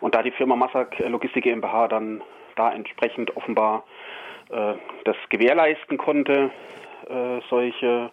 Und 0.00 0.14
da 0.14 0.22
die 0.22 0.30
Firma 0.30 0.56
Massak 0.56 0.98
Logistik 0.98 1.44
GmbH 1.44 1.88
dann 1.88 2.22
da 2.56 2.72
entsprechend 2.72 3.36
offenbar 3.36 3.84
äh, 4.50 4.74
das 5.04 5.16
gewährleisten 5.28 5.96
konnte, 5.96 6.50
äh, 7.08 7.40
solche 7.48 8.10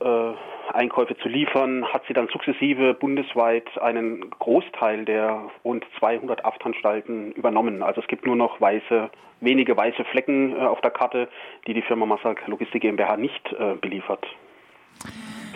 äh, 0.00 0.32
Einkäufe 0.72 1.16
zu 1.18 1.28
liefern, 1.28 1.84
hat 1.86 2.02
sie 2.06 2.14
dann 2.14 2.28
sukzessive 2.28 2.94
bundesweit 2.94 3.66
einen 3.80 4.30
Großteil 4.30 5.04
der 5.04 5.42
rund 5.64 5.84
200 5.98 6.42
Haftanstalten 6.44 7.32
übernommen. 7.32 7.82
Also 7.82 8.00
es 8.00 8.06
gibt 8.08 8.26
nur 8.26 8.36
noch 8.36 8.60
weiße, 8.60 9.10
wenige 9.40 9.76
weiße 9.76 10.04
Flecken 10.04 10.52
äh, 10.52 10.60
auf 10.60 10.80
der 10.80 10.90
Karte, 10.90 11.28
die 11.66 11.74
die 11.74 11.82
Firma 11.82 12.06
Massak 12.06 12.46
Logistik 12.46 12.82
GmbH 12.82 13.16
nicht 13.16 13.52
äh, 13.52 13.74
beliefert. 13.80 14.26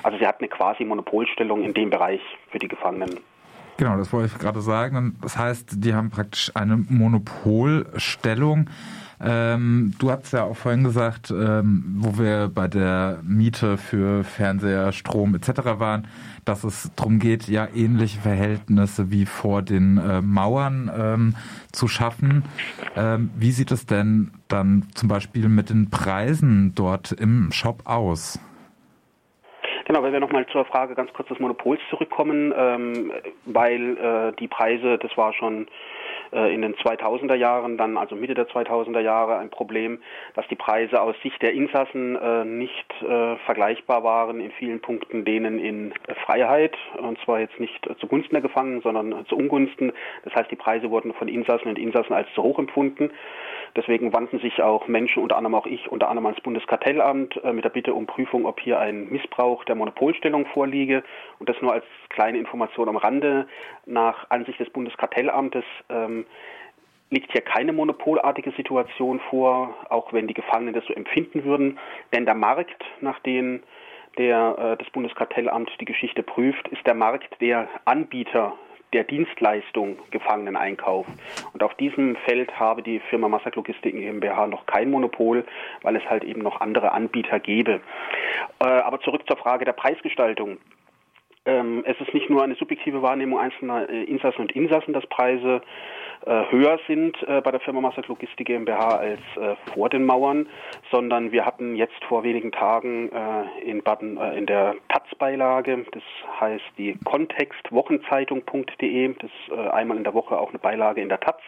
Also 0.02 0.18
sie 0.18 0.26
hat 0.26 0.40
eine 0.40 0.48
quasi 0.48 0.84
Monopolstellung 0.84 1.62
in 1.62 1.74
dem 1.74 1.90
Bereich 1.90 2.20
für 2.50 2.58
die 2.58 2.68
Gefangenen. 2.68 3.20
Genau, 3.76 3.96
das 3.96 4.12
wollte 4.12 4.30
ich 4.32 4.38
gerade 4.38 4.60
sagen. 4.60 5.16
Das 5.22 5.38
heißt, 5.38 5.84
die 5.84 5.94
haben 5.94 6.10
praktisch 6.10 6.52
eine 6.54 6.76
Monopolstellung. 6.76 8.68
Ähm, 9.22 9.92
du 9.98 10.10
hast 10.10 10.32
ja 10.32 10.44
auch 10.44 10.56
vorhin 10.56 10.82
gesagt, 10.82 11.30
ähm, 11.30 11.84
wo 11.98 12.18
wir 12.18 12.50
bei 12.52 12.68
der 12.68 13.18
Miete 13.22 13.76
für 13.76 14.24
Fernseher, 14.24 14.92
Strom 14.92 15.34
etc. 15.34 15.78
waren, 15.78 16.08
dass 16.46 16.64
es 16.64 16.90
darum 16.96 17.18
geht, 17.18 17.46
ja 17.48 17.68
ähnliche 17.74 18.18
Verhältnisse 18.20 19.10
wie 19.10 19.26
vor 19.26 19.62
den 19.62 19.98
äh, 19.98 20.22
Mauern 20.22 20.90
ähm, 20.96 21.34
zu 21.72 21.86
schaffen. 21.86 22.44
Ähm, 22.96 23.30
wie 23.36 23.50
sieht 23.50 23.70
es 23.70 23.84
denn 23.84 24.32
dann 24.48 24.86
zum 24.94 25.08
Beispiel 25.08 25.48
mit 25.48 25.68
den 25.68 25.90
Preisen 25.90 26.72
dort 26.74 27.12
im 27.12 27.52
Shop 27.52 27.82
aus? 27.84 28.40
Genau, 29.84 30.02
wenn 30.02 30.12
wir 30.12 30.20
nochmal 30.20 30.46
zur 30.52 30.64
Frage 30.64 30.94
ganz 30.94 31.12
kurz 31.12 31.28
des 31.28 31.40
Monopols 31.40 31.80
zurückkommen, 31.90 32.54
ähm, 32.56 33.12
weil 33.44 33.96
äh, 33.96 34.32
die 34.38 34.46
Preise, 34.46 34.98
das 34.98 35.16
war 35.16 35.32
schon 35.32 35.66
in 36.32 36.62
den 36.62 36.74
2000er 36.76 37.34
Jahren, 37.34 37.76
dann 37.76 37.96
also 37.96 38.14
Mitte 38.14 38.34
der 38.34 38.48
2000er 38.48 39.00
Jahre 39.00 39.38
ein 39.38 39.50
Problem, 39.50 39.98
dass 40.34 40.46
die 40.48 40.56
Preise 40.56 41.00
aus 41.00 41.16
Sicht 41.22 41.40
der 41.42 41.52
Insassen 41.52 42.16
äh, 42.16 42.44
nicht 42.44 42.90
äh, 43.02 43.36
vergleichbar 43.44 44.04
waren 44.04 44.40
in 44.40 44.50
vielen 44.52 44.80
Punkten 44.80 45.24
denen 45.24 45.58
in 45.58 45.92
Freiheit 46.24 46.76
und 46.98 47.18
zwar 47.24 47.40
jetzt 47.40 47.58
nicht 47.58 47.88
zugunsten 47.98 48.34
der 48.34 48.42
Gefangenen, 48.42 48.80
sondern 48.82 49.26
zu 49.26 49.36
Ungunsten. 49.36 49.92
Das 50.24 50.34
heißt, 50.34 50.50
die 50.50 50.56
Preise 50.56 50.90
wurden 50.90 51.14
von 51.14 51.28
Insassen 51.28 51.68
und 51.68 51.78
Insassen 51.78 52.12
als 52.12 52.28
zu 52.34 52.42
hoch 52.42 52.58
empfunden. 52.58 53.10
Deswegen 53.76 54.12
wandten 54.12 54.40
sich 54.40 54.62
auch 54.62 54.88
Menschen, 54.88 55.22
unter 55.22 55.36
anderem 55.36 55.54
auch 55.54 55.66
ich, 55.66 55.90
unter 55.90 56.08
anderem 56.08 56.26
ans 56.26 56.40
Bundeskartellamt 56.40 57.40
mit 57.52 57.64
der 57.64 57.68
Bitte 57.68 57.94
um 57.94 58.06
Prüfung, 58.06 58.44
ob 58.44 58.58
hier 58.58 58.80
ein 58.80 59.08
Missbrauch 59.10 59.64
der 59.64 59.76
Monopolstellung 59.76 60.46
vorliege. 60.46 61.04
Und 61.38 61.48
das 61.48 61.60
nur 61.62 61.72
als 61.72 61.84
kleine 62.08 62.38
Information 62.38 62.88
am 62.88 62.96
Rande. 62.96 63.46
Nach 63.86 64.28
Ansicht 64.30 64.58
des 64.58 64.70
Bundeskartellamtes 64.70 65.64
ähm, 65.88 66.19
liegt 67.10 67.32
hier 67.32 67.40
keine 67.42 67.72
monopolartige 67.72 68.52
Situation 68.52 69.20
vor, 69.30 69.74
auch 69.88 70.12
wenn 70.12 70.28
die 70.28 70.34
Gefangenen 70.34 70.74
das 70.74 70.84
so 70.86 70.94
empfinden 70.94 71.44
würden. 71.44 71.78
Denn 72.14 72.24
der 72.24 72.36
Markt, 72.36 72.84
nach 73.00 73.18
dem 73.20 73.62
der, 74.18 74.56
äh, 74.58 74.76
das 74.76 74.90
Bundeskartellamt 74.90 75.70
die 75.80 75.84
Geschichte 75.84 76.22
prüft, 76.22 76.68
ist 76.68 76.86
der 76.86 76.94
Markt 76.94 77.40
der 77.40 77.68
Anbieter 77.84 78.54
der 78.92 79.04
Dienstleistung 79.04 79.98
Gefangeneneinkauf. 80.10 81.06
Und 81.52 81.62
auf 81.62 81.74
diesem 81.74 82.16
Feld 82.16 82.58
habe 82.58 82.82
die 82.82 82.98
Firma 83.10 83.28
Massak 83.28 83.54
Logistik 83.54 83.94
GmbH 83.94 84.48
noch 84.48 84.66
kein 84.66 84.90
Monopol, 84.90 85.44
weil 85.82 85.96
es 85.96 86.04
halt 86.10 86.24
eben 86.24 86.42
noch 86.42 86.60
andere 86.60 86.92
Anbieter 86.92 87.38
gäbe. 87.38 87.80
Äh, 88.60 88.64
aber 88.66 89.00
zurück 89.00 89.22
zur 89.28 89.36
Frage 89.36 89.64
der 89.64 89.72
Preisgestaltung. 89.72 90.58
Ähm, 91.46 91.84
es 91.86 91.98
ist 92.00 92.12
nicht 92.12 92.28
nur 92.28 92.42
eine 92.42 92.54
subjektive 92.56 93.00
Wahrnehmung 93.00 93.38
einzelner 93.38 93.88
äh, 93.88 94.04
Insassen 94.04 94.42
und 94.42 94.52
Insassen, 94.52 94.92
dass 94.92 95.06
Preise 95.06 95.62
höher 96.26 96.78
sind 96.86 97.16
äh, 97.22 97.40
bei 97.40 97.50
der 97.50 97.60
Firma 97.60 97.80
Massak 97.80 98.08
Logistik 98.08 98.46
GmbH 98.46 98.96
als 98.96 99.20
äh, 99.36 99.56
vor 99.72 99.88
den 99.88 100.04
Mauern, 100.04 100.50
sondern 100.90 101.32
wir 101.32 101.46
hatten 101.46 101.76
jetzt 101.76 102.04
vor 102.04 102.24
wenigen 102.24 102.52
Tagen 102.52 103.10
äh, 103.10 103.44
in 103.62 103.82
Baden 103.82 104.18
äh, 104.18 104.36
in 104.36 104.44
der 104.46 104.74
Taz-Beilage, 104.88 105.86
das 105.92 106.02
heißt 106.40 106.64
die 106.78 106.98
Kontextwochenzeitung.de, 107.04 109.14
das 109.14 109.30
ist 109.30 109.52
einmal 109.70 109.96
in 109.96 110.04
der 110.04 110.12
Woche 110.14 110.38
auch 110.38 110.50
eine 110.50 110.58
Beilage 110.58 111.00
in 111.00 111.08
der 111.08 111.20
Taz. 111.20 111.40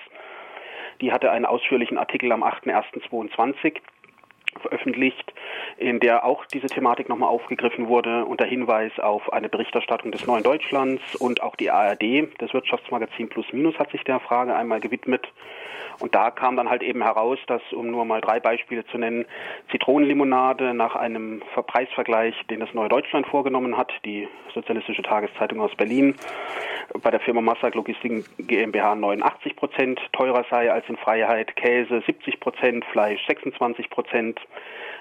Die 1.00 1.12
hatte 1.12 1.30
einen 1.30 1.46
ausführlichen 1.46 1.98
Artikel 1.98 2.32
am 2.32 2.42
8.1.22 2.42 3.76
veröffentlicht, 4.60 5.32
in 5.76 6.00
der 6.00 6.24
auch 6.24 6.44
diese 6.46 6.66
Thematik 6.66 7.08
nochmal 7.08 7.28
aufgegriffen 7.28 7.88
wurde 7.88 8.24
unter 8.24 8.44
Hinweis 8.44 8.98
auf 8.98 9.32
eine 9.32 9.48
Berichterstattung 9.48 10.12
des 10.12 10.26
Neuen 10.26 10.42
Deutschlands 10.42 11.02
und 11.16 11.42
auch 11.42 11.56
die 11.56 11.70
ARD, 11.70 12.28
das 12.38 12.52
Wirtschaftsmagazin 12.52 13.28
Plus 13.28 13.46
Minus 13.52 13.78
hat 13.78 13.90
sich 13.90 14.04
der 14.04 14.20
Frage 14.20 14.54
einmal 14.54 14.80
gewidmet. 14.80 15.26
Und 16.00 16.14
da 16.14 16.30
kam 16.30 16.56
dann 16.56 16.68
halt 16.68 16.82
eben 16.82 17.02
heraus, 17.02 17.38
dass, 17.46 17.62
um 17.72 17.90
nur 17.90 18.04
mal 18.04 18.20
drei 18.20 18.40
Beispiele 18.40 18.84
zu 18.86 18.98
nennen, 18.98 19.24
Zitronenlimonade 19.70 20.74
nach 20.74 20.96
einem 20.96 21.42
Preisvergleich, 21.66 22.34
den 22.50 22.60
das 22.60 22.72
Neue 22.74 22.88
Deutschland 22.88 23.26
vorgenommen 23.26 23.76
hat, 23.76 23.92
die 24.04 24.28
Sozialistische 24.54 25.02
Tageszeitung 25.02 25.60
aus 25.60 25.74
Berlin, 25.76 26.14
bei 27.02 27.10
der 27.10 27.20
Firma 27.20 27.40
Massak 27.40 27.74
Logistik 27.74 28.24
GmbH 28.38 28.94
89 28.94 29.56
Prozent 29.56 30.00
teurer 30.12 30.44
sei 30.50 30.70
als 30.70 30.88
in 30.88 30.96
Freiheit, 30.96 31.56
Käse 31.56 32.02
70 32.04 32.40
Prozent, 32.40 32.84
Fleisch 32.86 33.24
26 33.26 33.88
Prozent. 33.88 34.40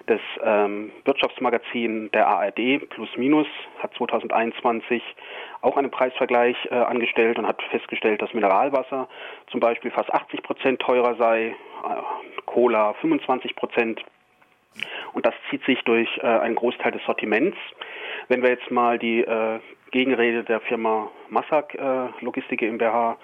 Das 0.07 0.21
ähm, 0.43 0.91
Wirtschaftsmagazin 1.05 2.09
der 2.11 2.27
ARD 2.27 2.89
Plus 2.89 3.09
Minus 3.17 3.47
hat 3.79 3.93
2021 3.95 5.03
auch 5.61 5.77
einen 5.77 5.91
Preisvergleich 5.91 6.57
äh, 6.71 6.75
angestellt 6.75 7.37
und 7.37 7.47
hat 7.47 7.61
festgestellt, 7.63 8.21
dass 8.21 8.33
Mineralwasser 8.33 9.07
zum 9.51 9.59
Beispiel 9.59 9.91
fast 9.91 10.11
80 10.11 10.43
Prozent 10.43 10.79
teurer 10.81 11.15
sei, 11.15 11.47
äh, 11.47 12.41
Cola 12.45 12.93
25 12.93 13.55
Prozent 13.55 14.03
Und 15.13 15.25
das 15.25 15.33
zieht 15.49 15.63
sich 15.65 15.81
durch 15.83 16.09
äh, 16.17 16.25
einen 16.25 16.55
Großteil 16.55 16.91
des 16.91 17.03
Sortiments. 17.05 17.57
Wenn 18.27 18.41
wir 18.41 18.49
jetzt 18.49 18.71
mal 18.71 18.97
die 18.97 19.21
äh, 19.21 19.59
Gegenrede 19.91 20.43
der 20.43 20.61
Firma 20.61 21.09
Massak 21.29 21.75
äh, 21.75 22.07
Logistik 22.21 22.59
GmbH 22.59 23.17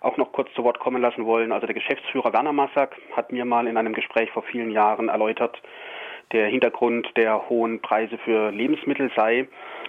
auch 0.00 0.16
noch 0.16 0.32
kurz 0.32 0.52
zu 0.54 0.64
Wort 0.64 0.78
kommen 0.78 1.00
lassen 1.00 1.26
wollen. 1.26 1.52
Also 1.52 1.66
der 1.66 1.74
Geschäftsführer 1.74 2.32
Werner 2.32 2.52
Massak 2.52 2.96
hat 3.16 3.32
mir 3.32 3.44
mal 3.44 3.66
in 3.66 3.76
einem 3.76 3.92
Gespräch 3.92 4.30
vor 4.30 4.42
vielen 4.42 4.70
Jahren 4.70 5.08
erläutert, 5.08 5.60
der 6.32 6.46
Hintergrund 6.46 7.08
der 7.16 7.48
hohen 7.48 7.80
Preise 7.80 8.18
für 8.18 8.50
Lebensmittel 8.50 9.10
sei, 9.14 9.46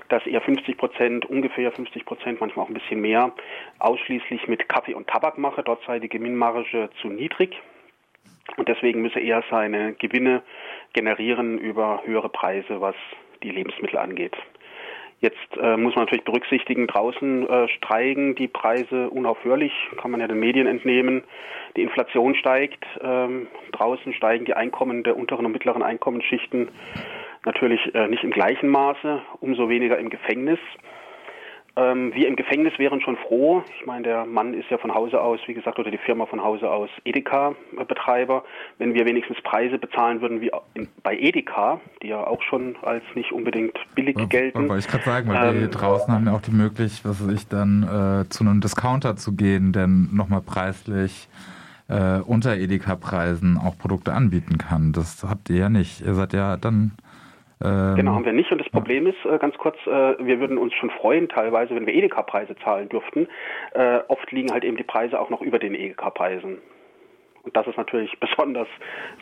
dass 0.09 0.25
er 0.27 0.41
50 0.41 0.77
Prozent, 0.77 1.25
ungefähr 1.25 1.71
50 1.71 2.05
Prozent, 2.05 2.39
manchmal 2.41 2.65
auch 2.65 2.69
ein 2.69 2.75
bisschen 2.75 3.01
mehr, 3.01 3.31
ausschließlich 3.79 4.47
mit 4.47 4.67
Kaffee 4.69 4.93
und 4.93 5.07
Tabak 5.07 5.37
mache. 5.37 5.63
Dort 5.63 5.83
sei 5.85 5.99
die 5.99 6.09
Gewinnmarge 6.09 6.89
zu 7.01 7.07
niedrig. 7.07 7.59
Und 8.57 8.67
deswegen 8.67 9.01
müsse 9.01 9.19
er 9.19 9.43
seine 9.49 9.93
Gewinne 9.93 10.43
generieren 10.91 11.57
über 11.57 12.03
höhere 12.05 12.29
Preise, 12.29 12.81
was 12.81 12.95
die 13.41 13.49
Lebensmittel 13.49 13.97
angeht. 13.97 14.35
Jetzt 15.23 15.55
äh, 15.55 15.77
muss 15.77 15.95
man 15.95 16.03
natürlich 16.03 16.25
berücksichtigen, 16.25 16.85
draußen 16.85 17.47
äh, 17.47 17.69
steigen 17.69 18.35
die 18.35 18.49
Preise 18.49 19.09
unaufhörlich, 19.09 19.71
kann 19.95 20.11
man 20.11 20.19
ja 20.19 20.27
den 20.27 20.41
Medien 20.41 20.67
entnehmen. 20.67 21.23
Die 21.77 21.81
Inflation 21.81 22.35
steigt, 22.35 22.83
ähm, 23.01 23.47
draußen 23.71 24.13
steigen 24.15 24.43
die 24.43 24.53
Einkommen 24.53 25.01
der 25.03 25.15
unteren 25.15 25.45
und 25.45 25.53
mittleren 25.53 25.81
Einkommensschichten 25.81 26.67
natürlich 27.45 27.95
äh, 27.95 28.09
nicht 28.09 28.25
im 28.25 28.31
gleichen 28.31 28.67
Maße, 28.67 29.21
umso 29.39 29.69
weniger 29.69 29.97
im 29.97 30.09
Gefängnis. 30.09 30.59
Ähm, 31.75 32.13
wir 32.13 32.27
im 32.27 32.35
Gefängnis 32.35 32.77
wären 32.77 33.01
schon 33.01 33.17
froh. 33.17 33.63
Ich 33.79 33.85
meine, 33.87 34.03
der 34.03 34.25
Mann 34.25 34.53
ist 34.53 34.69
ja 34.69 34.77
von 34.77 34.93
Hause 34.93 35.19
aus, 35.19 35.39
wie 35.47 35.55
gesagt, 35.55 35.79
oder 35.79 35.89
die 35.89 35.97
Firma 35.97 36.27
von 36.27 36.43
Hause 36.43 36.69
aus 36.69 36.89
Edeka-Betreiber. 37.03 38.43
Wenn 38.77 38.93
wir 38.93 39.07
wenigstens 39.07 39.41
Preise 39.41 39.79
bezahlen 39.79 40.21
würden 40.21 40.39
wie 40.39 40.51
in, 40.75 40.87
bei 41.01 41.17
Edeka, 41.17 41.81
die 42.03 42.09
ja 42.09 42.27
auch 42.27 42.43
schon 42.43 42.75
als 42.83 43.03
nicht 43.15 43.31
unbedingt 43.31 43.75
billig 43.95 44.17
ja, 44.19 44.25
gelten. 44.25 44.69
Wollte 44.69 44.85
ich 44.85 44.87
gerade 44.87 45.03
sagen, 45.03 45.29
weil 45.29 45.55
ähm, 45.55 45.61
wir 45.61 45.67
draußen 45.69 46.13
haben 46.13 46.27
ja 46.27 46.33
auch 46.33 46.41
die 46.41 46.51
Möglichkeit, 46.51 47.09
was 47.09 47.25
weiß 47.25 47.33
ich, 47.33 47.47
dann 47.47 47.81
äh, 47.81 48.29
zu 48.29 48.43
einem 48.43 48.61
Discounter 48.61 49.15
zu 49.15 49.35
gehen, 49.35 49.73
der 49.73 49.87
nochmal 49.87 50.41
preislich 50.41 51.27
äh, 51.87 52.19
unter 52.19 52.55
Edeka-Preisen 52.55 53.57
auch 53.57 53.79
Produkte 53.79 54.13
anbieten 54.13 54.59
kann. 54.59 54.93
Das 54.93 55.23
habt 55.27 55.49
ihr 55.49 55.57
ja 55.57 55.69
nicht. 55.69 56.01
Ihr 56.01 56.13
seid 56.13 56.33
ja 56.33 56.55
dann 56.55 56.91
ähm, 57.63 57.95
genau, 57.95 58.13
haben 58.13 58.25
wir 58.25 58.33
nicht. 58.33 58.51
Und 58.51 58.59
das 58.59 58.69
Problem 58.69 59.07
ist, 59.07 59.25
äh, 59.25 59.37
ganz 59.37 59.57
kurz, 59.57 59.77
äh, 59.85 60.15
wir 60.19 60.39
würden 60.39 60.57
uns 60.57 60.73
schon 60.73 60.89
freuen 60.89 61.29
teilweise, 61.29 61.75
wenn 61.75 61.85
wir 61.85 61.93
Edeka-Preise 61.93 62.55
zahlen 62.57 62.89
dürften. 62.89 63.27
Äh, 63.73 63.99
oft 64.07 64.31
liegen 64.31 64.51
halt 64.51 64.63
eben 64.63 64.77
die 64.77 64.83
Preise 64.83 65.19
auch 65.19 65.29
noch 65.29 65.41
über 65.41 65.59
den 65.59 65.75
Edeka-Preisen. 65.75 66.59
Und 67.43 67.57
das 67.57 67.67
ist 67.67 67.77
natürlich 67.77 68.17
besonders 68.19 68.67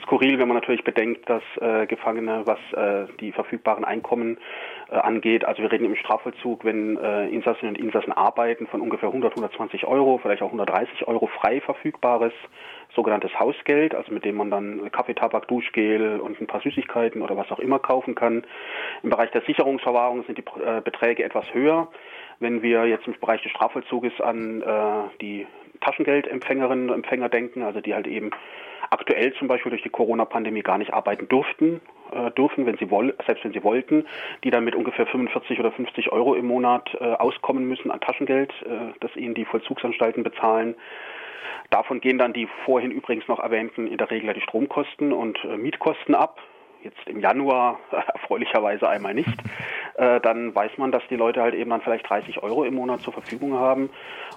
skurril, 0.04 0.40
wenn 0.40 0.48
man 0.48 0.56
natürlich 0.56 0.84
bedenkt, 0.84 1.30
dass 1.30 1.44
äh, 1.60 1.88
Gefangene, 1.88 2.44
was 2.46 2.60
äh, 2.74 3.12
die 3.20 3.32
verfügbaren 3.32 3.84
Einkommen 3.84 4.38
äh, 4.90 4.96
angeht, 4.96 5.44
also 5.44 5.62
wir 5.62 5.72
reden 5.72 5.86
im 5.86 5.96
Strafvollzug, 5.96 6.64
wenn 6.64 6.98
äh, 6.98 7.28
Insassinnen 7.30 7.76
und 7.76 7.82
Insassen 7.82 8.12
arbeiten, 8.12 8.68
von 8.68 8.82
ungefähr 8.82 9.10
100, 9.10 9.32
120 9.34 9.86
Euro, 9.86 10.20
vielleicht 10.22 10.44
auch 10.44 10.48
130 10.48 11.08
Euro 11.08 11.28
frei 11.28 11.62
verfügbares 11.62 12.34
sogenanntes 12.96 13.38
Hausgeld, 13.40 13.96
also 13.96 14.12
mit 14.14 14.26
dem 14.26 14.36
man 14.36 14.52
dann 14.52 14.92
Kaffee, 14.92 15.14
Tabak, 15.14 15.48
Duschgel 15.48 16.20
und 16.20 16.40
ein 16.42 16.48
paar 16.48 16.62
Süßigkeiten 16.62 17.22
oder 17.22 17.38
was 17.38 17.52
auch 17.52 17.60
immer 17.60 17.80
kaufen 17.80 18.16
kann. 18.16 18.44
Im 19.04 19.10
Bereich 19.10 19.32
der 19.32 19.42
Sicherungsverwahrung 19.42 20.24
sind 20.26 20.38
die 20.38 20.44
äh, 20.64 20.82
Beträge 20.82 21.24
etwas 21.24 21.46
höher. 21.54 21.88
Wenn 22.40 22.62
wir 22.62 22.86
jetzt 22.86 23.08
im 23.08 23.14
Bereich 23.20 23.42
des 23.44 23.52
Strafvollzuges 23.52 24.20
an 24.20 24.62
äh, 24.62 25.18
die 25.22 25.48
Taschengeldempfängerinnen 25.82 26.90
und 26.90 26.96
Empfänger 26.96 27.30
denken, 27.30 27.64
also 27.64 27.82
die 27.82 27.94
halt 27.94 28.08
eben 28.08 28.32
aktuell 28.90 29.34
zum 29.34 29.48
Beispiel 29.48 29.70
durch 29.70 29.84
die 29.84 29.90
Corona-Pandemie 29.90 30.62
gar 30.62 30.78
nicht 30.78 30.94
arbeiten 30.94 31.28
durften, 31.28 31.82
äh, 32.12 32.32
dürfen, 32.32 32.66
wenn 32.66 32.78
sie 32.78 32.90
wollen, 32.90 33.14
selbst 33.26 33.44
wenn 33.44 33.54
sie 33.54 33.64
wollten, 33.64 34.06
die 34.44 34.52
dann 34.52 34.64
mit 34.64 34.76
ungefähr 34.76 35.06
45 35.06 35.60
oder 35.60 35.72
50 35.72 36.12
Euro 36.12 36.36
im 36.36 36.46
Monat 36.46 36.96
äh, 37.00 37.04
auskommen 37.04 37.68
müssen 37.68 37.92
an 37.92 38.00
Taschengeld, 38.00 38.52
äh, 38.64 38.94
das 39.00 39.16
ihnen 39.16 39.34
die 39.34 39.46
Vollzugsanstalten 39.46 40.24
bezahlen. 40.24 40.76
Davon 41.70 42.02
gehen 42.02 42.18
dann 42.18 42.34
die 42.34 42.48
vorhin 42.66 42.92
übrigens 42.92 43.28
noch 43.28 43.40
erwähnten 43.40 43.88
in 43.88 43.98
der 43.98 44.12
Regel 44.12 44.34
die 44.34 44.42
Stromkosten 44.42 45.14
und 45.14 45.44
äh, 45.46 45.58
Mietkosten 45.58 46.16
ab. 46.16 46.40
Jetzt 46.84 47.08
im 47.08 47.20
Januar 47.20 47.80
erfreulicherweise 47.92 48.90
einmal 48.90 49.14
nicht, 49.14 49.38
äh, 49.96 50.20
dann 50.20 50.54
weiß 50.54 50.78
man, 50.78 50.92
dass 50.92 51.04
die 51.10 51.16
Leute 51.16 51.42
halt 51.42 51.54
eben 51.54 51.70
dann 51.70 51.82
vielleicht 51.82 52.10
30 52.10 52.44
Euro 52.44 52.64
im 52.64 52.76
Monat 52.76 53.02
zur 53.02 53.14
Verfügung 53.14 53.54
haben. 53.54 53.90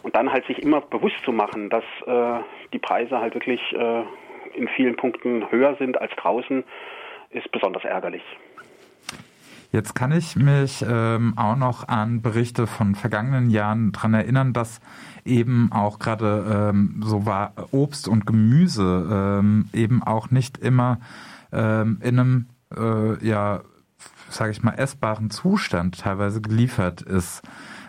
Und 0.03 0.15
dann 0.15 0.31
halt 0.31 0.47
sich 0.47 0.63
immer 0.63 0.81
bewusst 0.83 1.17
zu 1.25 1.33
machen, 1.33 1.71
dass 1.71 1.85
äh, 2.07 2.43
die 2.73 2.79
Preise 2.79 3.19
halt 3.19 3.35
wirklich 3.35 3.61
in 4.55 4.69
vielen 4.69 4.97
Punkten 4.97 5.51
höher 5.51 5.75
sind 5.77 6.01
als 6.01 6.15
draußen, 6.17 6.65
ist 7.35 7.51
besonders 7.53 7.85
ärgerlich. 7.85 8.23
Jetzt 9.75 9.97
kann 9.97 10.13
ich 10.13 10.37
mich 10.37 10.85
ähm, 10.89 11.37
auch 11.37 11.57
noch 11.57 11.89
an 11.89 12.23
Berichte 12.23 12.69
von 12.69 12.95
vergangenen 12.95 13.51
Jahren 13.51 13.91
daran 13.91 14.15
erinnern, 14.15 14.53
dass 14.53 14.81
eben 15.25 15.73
auch 15.73 15.99
gerade 15.99 16.71
ähm, 16.71 17.03
so 17.05 17.27
war 17.27 17.55
Obst 17.73 18.07
und 18.07 18.25
Gemüse 18.25 19.41
ähm, 19.41 19.69
eben 19.73 20.01
auch 20.05 20.31
nicht 20.31 20.59
immer 20.59 21.01
ähm, 21.51 21.99
in 22.03 22.21
einem, 22.21 22.47
äh, 22.77 23.27
ja, 23.27 23.63
sage 24.29 24.53
ich 24.53 24.63
mal, 24.63 24.75
essbaren 24.75 25.31
Zustand 25.31 25.99
teilweise 25.99 26.41
geliefert 26.41 27.03
ist 27.03 27.43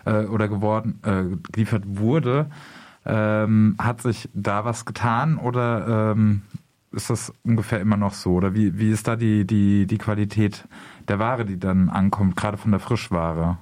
äh, 0.06 0.24
oder 0.24 0.48
geworden, 0.48 0.98
äh, 1.04 1.36
geliefert 1.52 1.84
wurde. 1.86 2.50
Ähm, 3.04 3.76
hat 3.78 4.00
sich 4.00 4.28
da 4.34 4.64
was 4.64 4.86
getan 4.86 5.38
oder 5.38 6.14
ähm, 6.16 6.42
ist 6.92 7.10
das 7.10 7.32
ungefähr 7.44 7.80
immer 7.80 7.96
noch 7.96 8.12
so? 8.12 8.32
Oder 8.32 8.54
wie, 8.54 8.78
wie 8.78 8.90
ist 8.90 9.08
da 9.08 9.16
die, 9.16 9.46
die, 9.46 9.86
die 9.86 9.98
Qualität 9.98 10.66
der 11.08 11.18
Ware, 11.18 11.44
die 11.44 11.58
dann 11.58 11.88
ankommt, 11.88 12.36
gerade 12.36 12.56
von 12.56 12.70
der 12.70 12.80
Frischware? 12.80 13.58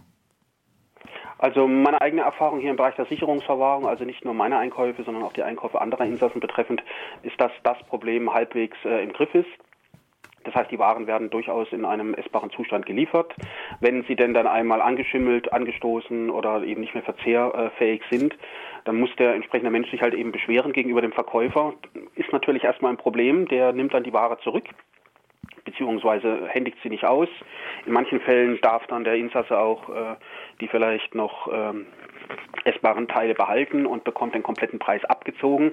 Also 1.38 1.68
meine 1.68 2.00
eigene 2.00 2.22
Erfahrung 2.22 2.60
hier 2.60 2.70
im 2.70 2.76
Bereich 2.76 2.94
der 2.94 3.06
Sicherungsverwahrung, 3.06 3.86
also 3.86 4.04
nicht 4.04 4.24
nur 4.24 4.32
meine 4.32 4.56
Einkäufe, 4.56 5.02
sondern 5.02 5.24
auch 5.24 5.32
die 5.32 5.42
Einkäufe 5.42 5.80
anderer 5.80 6.06
Insassen 6.06 6.40
betreffend, 6.40 6.82
ist, 7.22 7.38
dass 7.38 7.52
das 7.64 7.76
Problem 7.88 8.32
halbwegs 8.32 8.78
äh, 8.84 9.02
im 9.02 9.12
Griff 9.12 9.34
ist. 9.34 9.50
Das 10.44 10.54
heißt, 10.54 10.70
die 10.70 10.78
Waren 10.78 11.06
werden 11.06 11.30
durchaus 11.30 11.72
in 11.72 11.84
einem 11.84 12.14
essbaren 12.14 12.50
Zustand 12.50 12.86
geliefert. 12.86 13.34
Wenn 13.80 14.04
sie 14.04 14.14
denn 14.14 14.34
dann 14.34 14.46
einmal 14.46 14.80
angeschimmelt, 14.80 15.52
angestoßen 15.52 16.30
oder 16.30 16.62
eben 16.62 16.82
nicht 16.82 16.94
mehr 16.94 17.02
verzehrfähig 17.02 18.02
sind, 18.10 18.34
dann 18.84 18.96
muss 18.96 19.10
der 19.16 19.34
entsprechende 19.34 19.70
Mensch 19.70 19.90
sich 19.90 20.02
halt 20.02 20.14
eben 20.14 20.32
beschweren 20.32 20.72
gegenüber 20.72 21.00
dem 21.00 21.12
Verkäufer. 21.12 21.72
Natürlich 22.34 22.64
erstmal 22.64 22.92
ein 22.92 22.98
Problem. 22.98 23.48
Der 23.48 23.72
nimmt 23.72 23.94
dann 23.94 24.04
die 24.04 24.12
Ware 24.12 24.38
zurück 24.40 24.64
beziehungsweise 25.64 26.46
händigt 26.48 26.76
sie 26.82 26.90
nicht 26.90 27.04
aus. 27.04 27.28
In 27.86 27.92
manchen 27.92 28.20
Fällen 28.20 28.60
darf 28.60 28.86
dann 28.86 29.04
der 29.04 29.14
Insasse 29.14 29.58
auch 29.58 29.88
äh, 29.88 30.16
die 30.60 30.68
vielleicht 30.68 31.14
noch 31.14 31.48
ähm, 31.52 31.86
essbaren 32.64 33.08
Teile 33.08 33.34
behalten 33.34 33.86
und 33.86 34.04
bekommt 34.04 34.34
den 34.34 34.42
kompletten 34.42 34.78
Preis 34.78 35.04
abgezogen. 35.04 35.72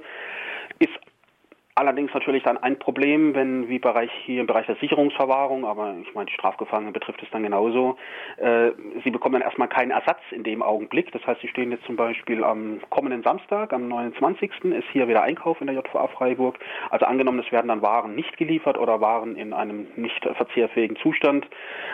Allerdings 1.74 2.14
natürlich 2.14 2.44
dann 2.44 2.58
ein 2.58 2.80
Problem, 2.80 3.34
wenn 3.34 3.70
wie 3.70 3.80
Bereich 3.80 4.12
hier 4.26 4.42
im 4.42 4.48
Bereich 4.48 4.66
der 4.66 4.76
Sicherungsverwahrung, 4.76 5.66
aber 5.66 5.96
ich 6.02 6.14
meine, 6.14 6.26
die 6.26 6.34
Strafgefangenen 6.34 6.92
betrifft 6.92 7.24
es 7.24 7.30
dann 7.32 7.44
genauso, 7.44 7.98
äh, 8.38 8.72
sie 9.04 9.10
bekommen 9.10 9.34
dann 9.34 9.42
erstmal 9.42 9.70
keinen 9.70 9.92
Ersatz 9.92 10.20
in 10.32 10.44
dem 10.44 10.62
Augenblick. 10.62 11.14
Das 11.14 11.26
heißt, 11.26 11.40
sie 11.40 11.48
stehen 11.48 11.72
jetzt 11.72 11.86
zum 11.86 11.96
Beispiel 11.96 12.44
am 12.44 12.82
kommenden 12.90 13.24
Samstag, 13.24 13.72
am 13.72 13.88
29. 13.88 14.52
ist 14.66 14.88
hier 14.92 15.08
wieder 15.08 15.24
Einkauf 15.24 15.62
in 15.62 15.68
der 15.68 15.76
JVA 15.78 16.08
Freiburg. 16.08 16.60
Also 16.90 17.06
angenommen, 17.06 17.40
es 17.40 17.52
werden 17.54 17.70
dann 17.70 17.82
Waren 17.82 18.16
nicht 18.16 18.36
geliefert 18.38 18.78
oder 18.78 19.00
Waren 19.00 19.38
in 19.38 19.54
einem 19.54 19.88
nicht 19.96 20.26
verzehrfähigen 20.26 20.98
Zustand, 20.98 21.48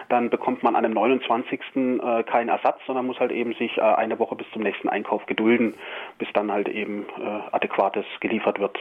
dann 0.09 0.31
bekommt 0.31 0.63
man 0.63 0.75
an 0.75 0.83
dem 0.83 0.93
29. 0.93 1.59
Äh, 1.75 2.23
keinen 2.23 2.49
Ersatz, 2.49 2.79
sondern 2.87 3.05
muss 3.05 3.19
halt 3.19 3.31
eben 3.31 3.53
sich 3.53 3.77
äh, 3.77 3.81
eine 3.81 4.17
Woche 4.17 4.35
bis 4.35 4.49
zum 4.53 4.63
nächsten 4.63 4.89
Einkauf 4.89 5.25
gedulden, 5.27 5.75
bis 6.17 6.27
dann 6.33 6.51
halt 6.51 6.67
eben 6.67 7.05
äh, 7.19 7.55
adäquates 7.55 8.05
geliefert 8.19 8.59
wird. 8.59 8.77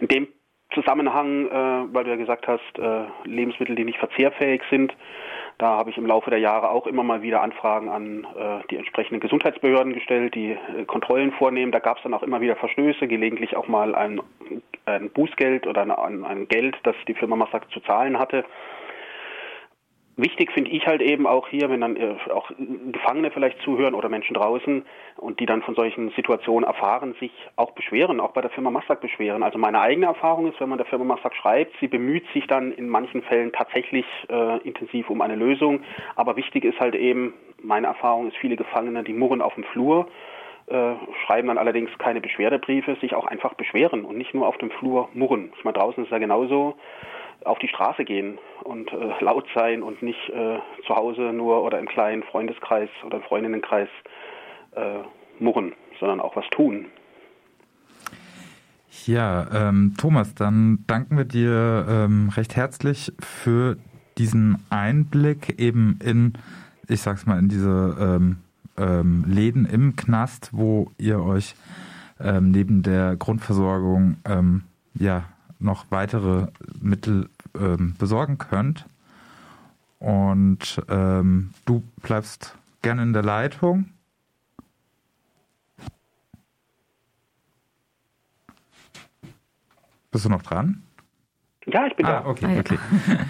In 0.00 0.08
dem 0.08 0.28
Zusammenhang, 0.74 1.46
äh, 1.46 1.94
weil 1.94 2.04
du 2.04 2.10
ja 2.10 2.16
gesagt 2.16 2.46
hast, 2.48 2.78
äh, 2.78 3.04
Lebensmittel, 3.24 3.76
die 3.76 3.84
nicht 3.84 3.98
verzehrfähig 3.98 4.62
sind, 4.70 4.94
da 5.58 5.68
habe 5.68 5.90
ich 5.90 5.96
im 5.98 6.06
Laufe 6.06 6.30
der 6.30 6.40
Jahre 6.40 6.70
auch 6.70 6.86
immer 6.86 7.04
mal 7.04 7.22
wieder 7.22 7.40
Anfragen 7.40 7.88
an 7.88 8.26
äh, 8.36 8.66
die 8.70 8.76
entsprechenden 8.76 9.20
Gesundheitsbehörden 9.20 9.92
gestellt, 9.92 10.34
die 10.34 10.52
äh, 10.52 10.84
Kontrollen 10.86 11.32
vornehmen. 11.32 11.70
Da 11.70 11.78
gab 11.78 11.98
es 11.98 12.02
dann 12.02 12.14
auch 12.14 12.24
immer 12.24 12.40
wieder 12.40 12.56
Verstöße, 12.56 13.06
gelegentlich 13.06 13.56
auch 13.56 13.68
mal 13.68 13.94
ein, 13.94 14.20
ein 14.86 15.10
Bußgeld 15.10 15.66
oder 15.66 15.82
ein, 15.82 16.24
ein 16.24 16.48
Geld, 16.48 16.76
das 16.82 16.96
die 17.06 17.14
Firma 17.14 17.36
Massak 17.36 17.70
zu 17.70 17.80
zahlen 17.80 18.18
hatte. 18.18 18.44
Wichtig 20.16 20.52
finde 20.52 20.70
ich 20.70 20.86
halt 20.86 21.02
eben 21.02 21.26
auch 21.26 21.48
hier, 21.48 21.68
wenn 21.70 21.80
dann 21.80 21.96
äh, 21.96 22.14
auch 22.32 22.48
Gefangene 22.92 23.32
vielleicht 23.32 23.60
zuhören 23.62 23.94
oder 23.94 24.08
Menschen 24.08 24.34
draußen 24.34 24.84
und 25.16 25.40
die 25.40 25.46
dann 25.46 25.62
von 25.62 25.74
solchen 25.74 26.10
Situationen 26.10 26.64
erfahren, 26.64 27.16
sich 27.18 27.32
auch 27.56 27.72
beschweren, 27.72 28.20
auch 28.20 28.30
bei 28.30 28.40
der 28.40 28.50
Firma 28.50 28.70
Massak 28.70 29.00
beschweren. 29.00 29.42
Also 29.42 29.58
meine 29.58 29.80
eigene 29.80 30.06
Erfahrung 30.06 30.46
ist, 30.46 30.60
wenn 30.60 30.68
man 30.68 30.78
der 30.78 30.86
Firma 30.86 31.04
Massak 31.04 31.34
schreibt, 31.34 31.72
sie 31.80 31.88
bemüht 31.88 32.24
sich 32.32 32.46
dann 32.46 32.70
in 32.70 32.88
manchen 32.88 33.22
Fällen 33.22 33.50
tatsächlich 33.52 34.06
äh, 34.28 34.58
intensiv 34.58 35.10
um 35.10 35.20
eine 35.20 35.34
Lösung. 35.34 35.80
Aber 36.14 36.36
wichtig 36.36 36.64
ist 36.64 36.78
halt 36.78 36.94
eben, 36.94 37.34
meine 37.60 37.88
Erfahrung 37.88 38.28
ist, 38.28 38.36
viele 38.36 38.54
Gefangene, 38.54 39.02
die 39.02 39.14
murren 39.14 39.42
auf 39.42 39.54
dem 39.56 39.64
Flur, 39.64 40.06
äh, 40.66 40.94
schreiben 41.26 41.48
dann 41.48 41.58
allerdings 41.58 41.90
keine 41.98 42.20
Beschwerdebriefe, 42.20 42.96
sich 43.00 43.16
auch 43.16 43.26
einfach 43.26 43.54
beschweren 43.54 44.04
und 44.04 44.16
nicht 44.16 44.32
nur 44.32 44.46
auf 44.46 44.58
dem 44.58 44.70
Flur 44.70 45.08
murren. 45.12 45.52
Ich 45.58 45.64
meine, 45.64 45.76
draußen 45.76 46.04
ist 46.04 46.10
ja 46.10 46.18
genauso 46.18 46.76
auf 47.44 47.58
die 47.58 47.68
Straße 47.68 48.04
gehen 48.04 48.38
und 48.62 48.92
äh, 48.92 49.12
laut 49.20 49.46
sein 49.54 49.82
und 49.82 50.02
nicht 50.02 50.28
äh, 50.30 50.58
zu 50.86 50.96
Hause 50.96 51.32
nur 51.32 51.62
oder 51.62 51.78
im 51.78 51.86
kleinen 51.86 52.22
Freundeskreis 52.22 52.88
oder 53.04 53.20
Freundinnenkreis 53.20 53.88
äh, 54.72 55.00
murren, 55.38 55.72
sondern 56.00 56.20
auch 56.20 56.36
was 56.36 56.46
tun. 56.50 56.86
Ja, 59.06 59.46
ähm, 59.52 59.94
Thomas, 59.98 60.34
dann 60.34 60.84
danken 60.86 61.16
wir 61.16 61.24
dir 61.24 61.86
ähm, 61.88 62.30
recht 62.34 62.56
herzlich 62.56 63.12
für 63.18 63.76
diesen 64.16 64.64
Einblick 64.70 65.58
eben 65.60 65.98
in, 66.02 66.34
ich 66.88 67.02
sag's 67.02 67.26
mal, 67.26 67.38
in 67.38 67.48
diese 67.48 67.96
ähm, 68.00 68.36
ähm, 68.78 69.24
Läden 69.26 69.66
im 69.66 69.96
Knast, 69.96 70.50
wo 70.52 70.90
ihr 70.96 71.22
euch 71.22 71.54
ähm, 72.20 72.52
neben 72.52 72.82
der 72.82 73.16
Grundversorgung 73.16 74.16
ähm, 74.24 74.62
ja 74.94 75.24
noch 75.58 75.86
weitere 75.90 76.48
Mittel 76.80 77.28
ähm, 77.58 77.94
besorgen 77.98 78.38
könnt. 78.38 78.86
Und 79.98 80.82
ähm, 80.88 81.50
du 81.64 81.82
bleibst 82.02 82.56
gerne 82.82 83.02
in 83.02 83.12
der 83.12 83.22
Leitung. 83.22 83.86
Bist 90.10 90.26
du 90.26 90.28
noch 90.28 90.42
dran? 90.42 90.82
Ja, 91.66 91.86
ich 91.86 91.96
bin 91.96 92.06
ah, 92.06 92.20
da. 92.22 92.28
Okay, 92.28 92.46
ah, 92.46 92.52
ja. 92.52 92.60
okay. 92.60 92.78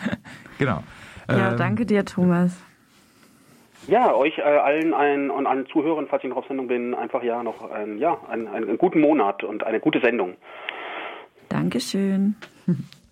genau. 0.59 0.83
Ja, 1.29 1.53
ähm, 1.53 1.57
danke 1.57 1.87
dir, 1.87 2.05
Thomas. 2.05 2.61
Ja, 3.87 4.13
euch 4.15 4.39
äh, 4.39 4.43
allen 4.43 4.95
ein, 4.95 5.31
und 5.31 5.47
allen 5.47 5.67
Zuhörern, 5.67 6.07
falls 6.09 6.25
ich 6.25 6.31
noch 6.31 6.39
auf 6.39 6.47
Sendung 6.47 6.69
bin, 6.69 6.95
einfach 6.95 7.23
ja 7.23 7.43
noch 7.43 7.71
ein, 7.71 7.99
ja, 7.99 8.19
einen, 8.29 8.49
einen 8.49 8.79
guten 8.79 9.01
Monat 9.01 9.45
und 9.45 9.65
eine 9.65 9.81
gute 9.81 10.01
Sendung. 10.01 10.37
Dankeschön. 11.49 12.37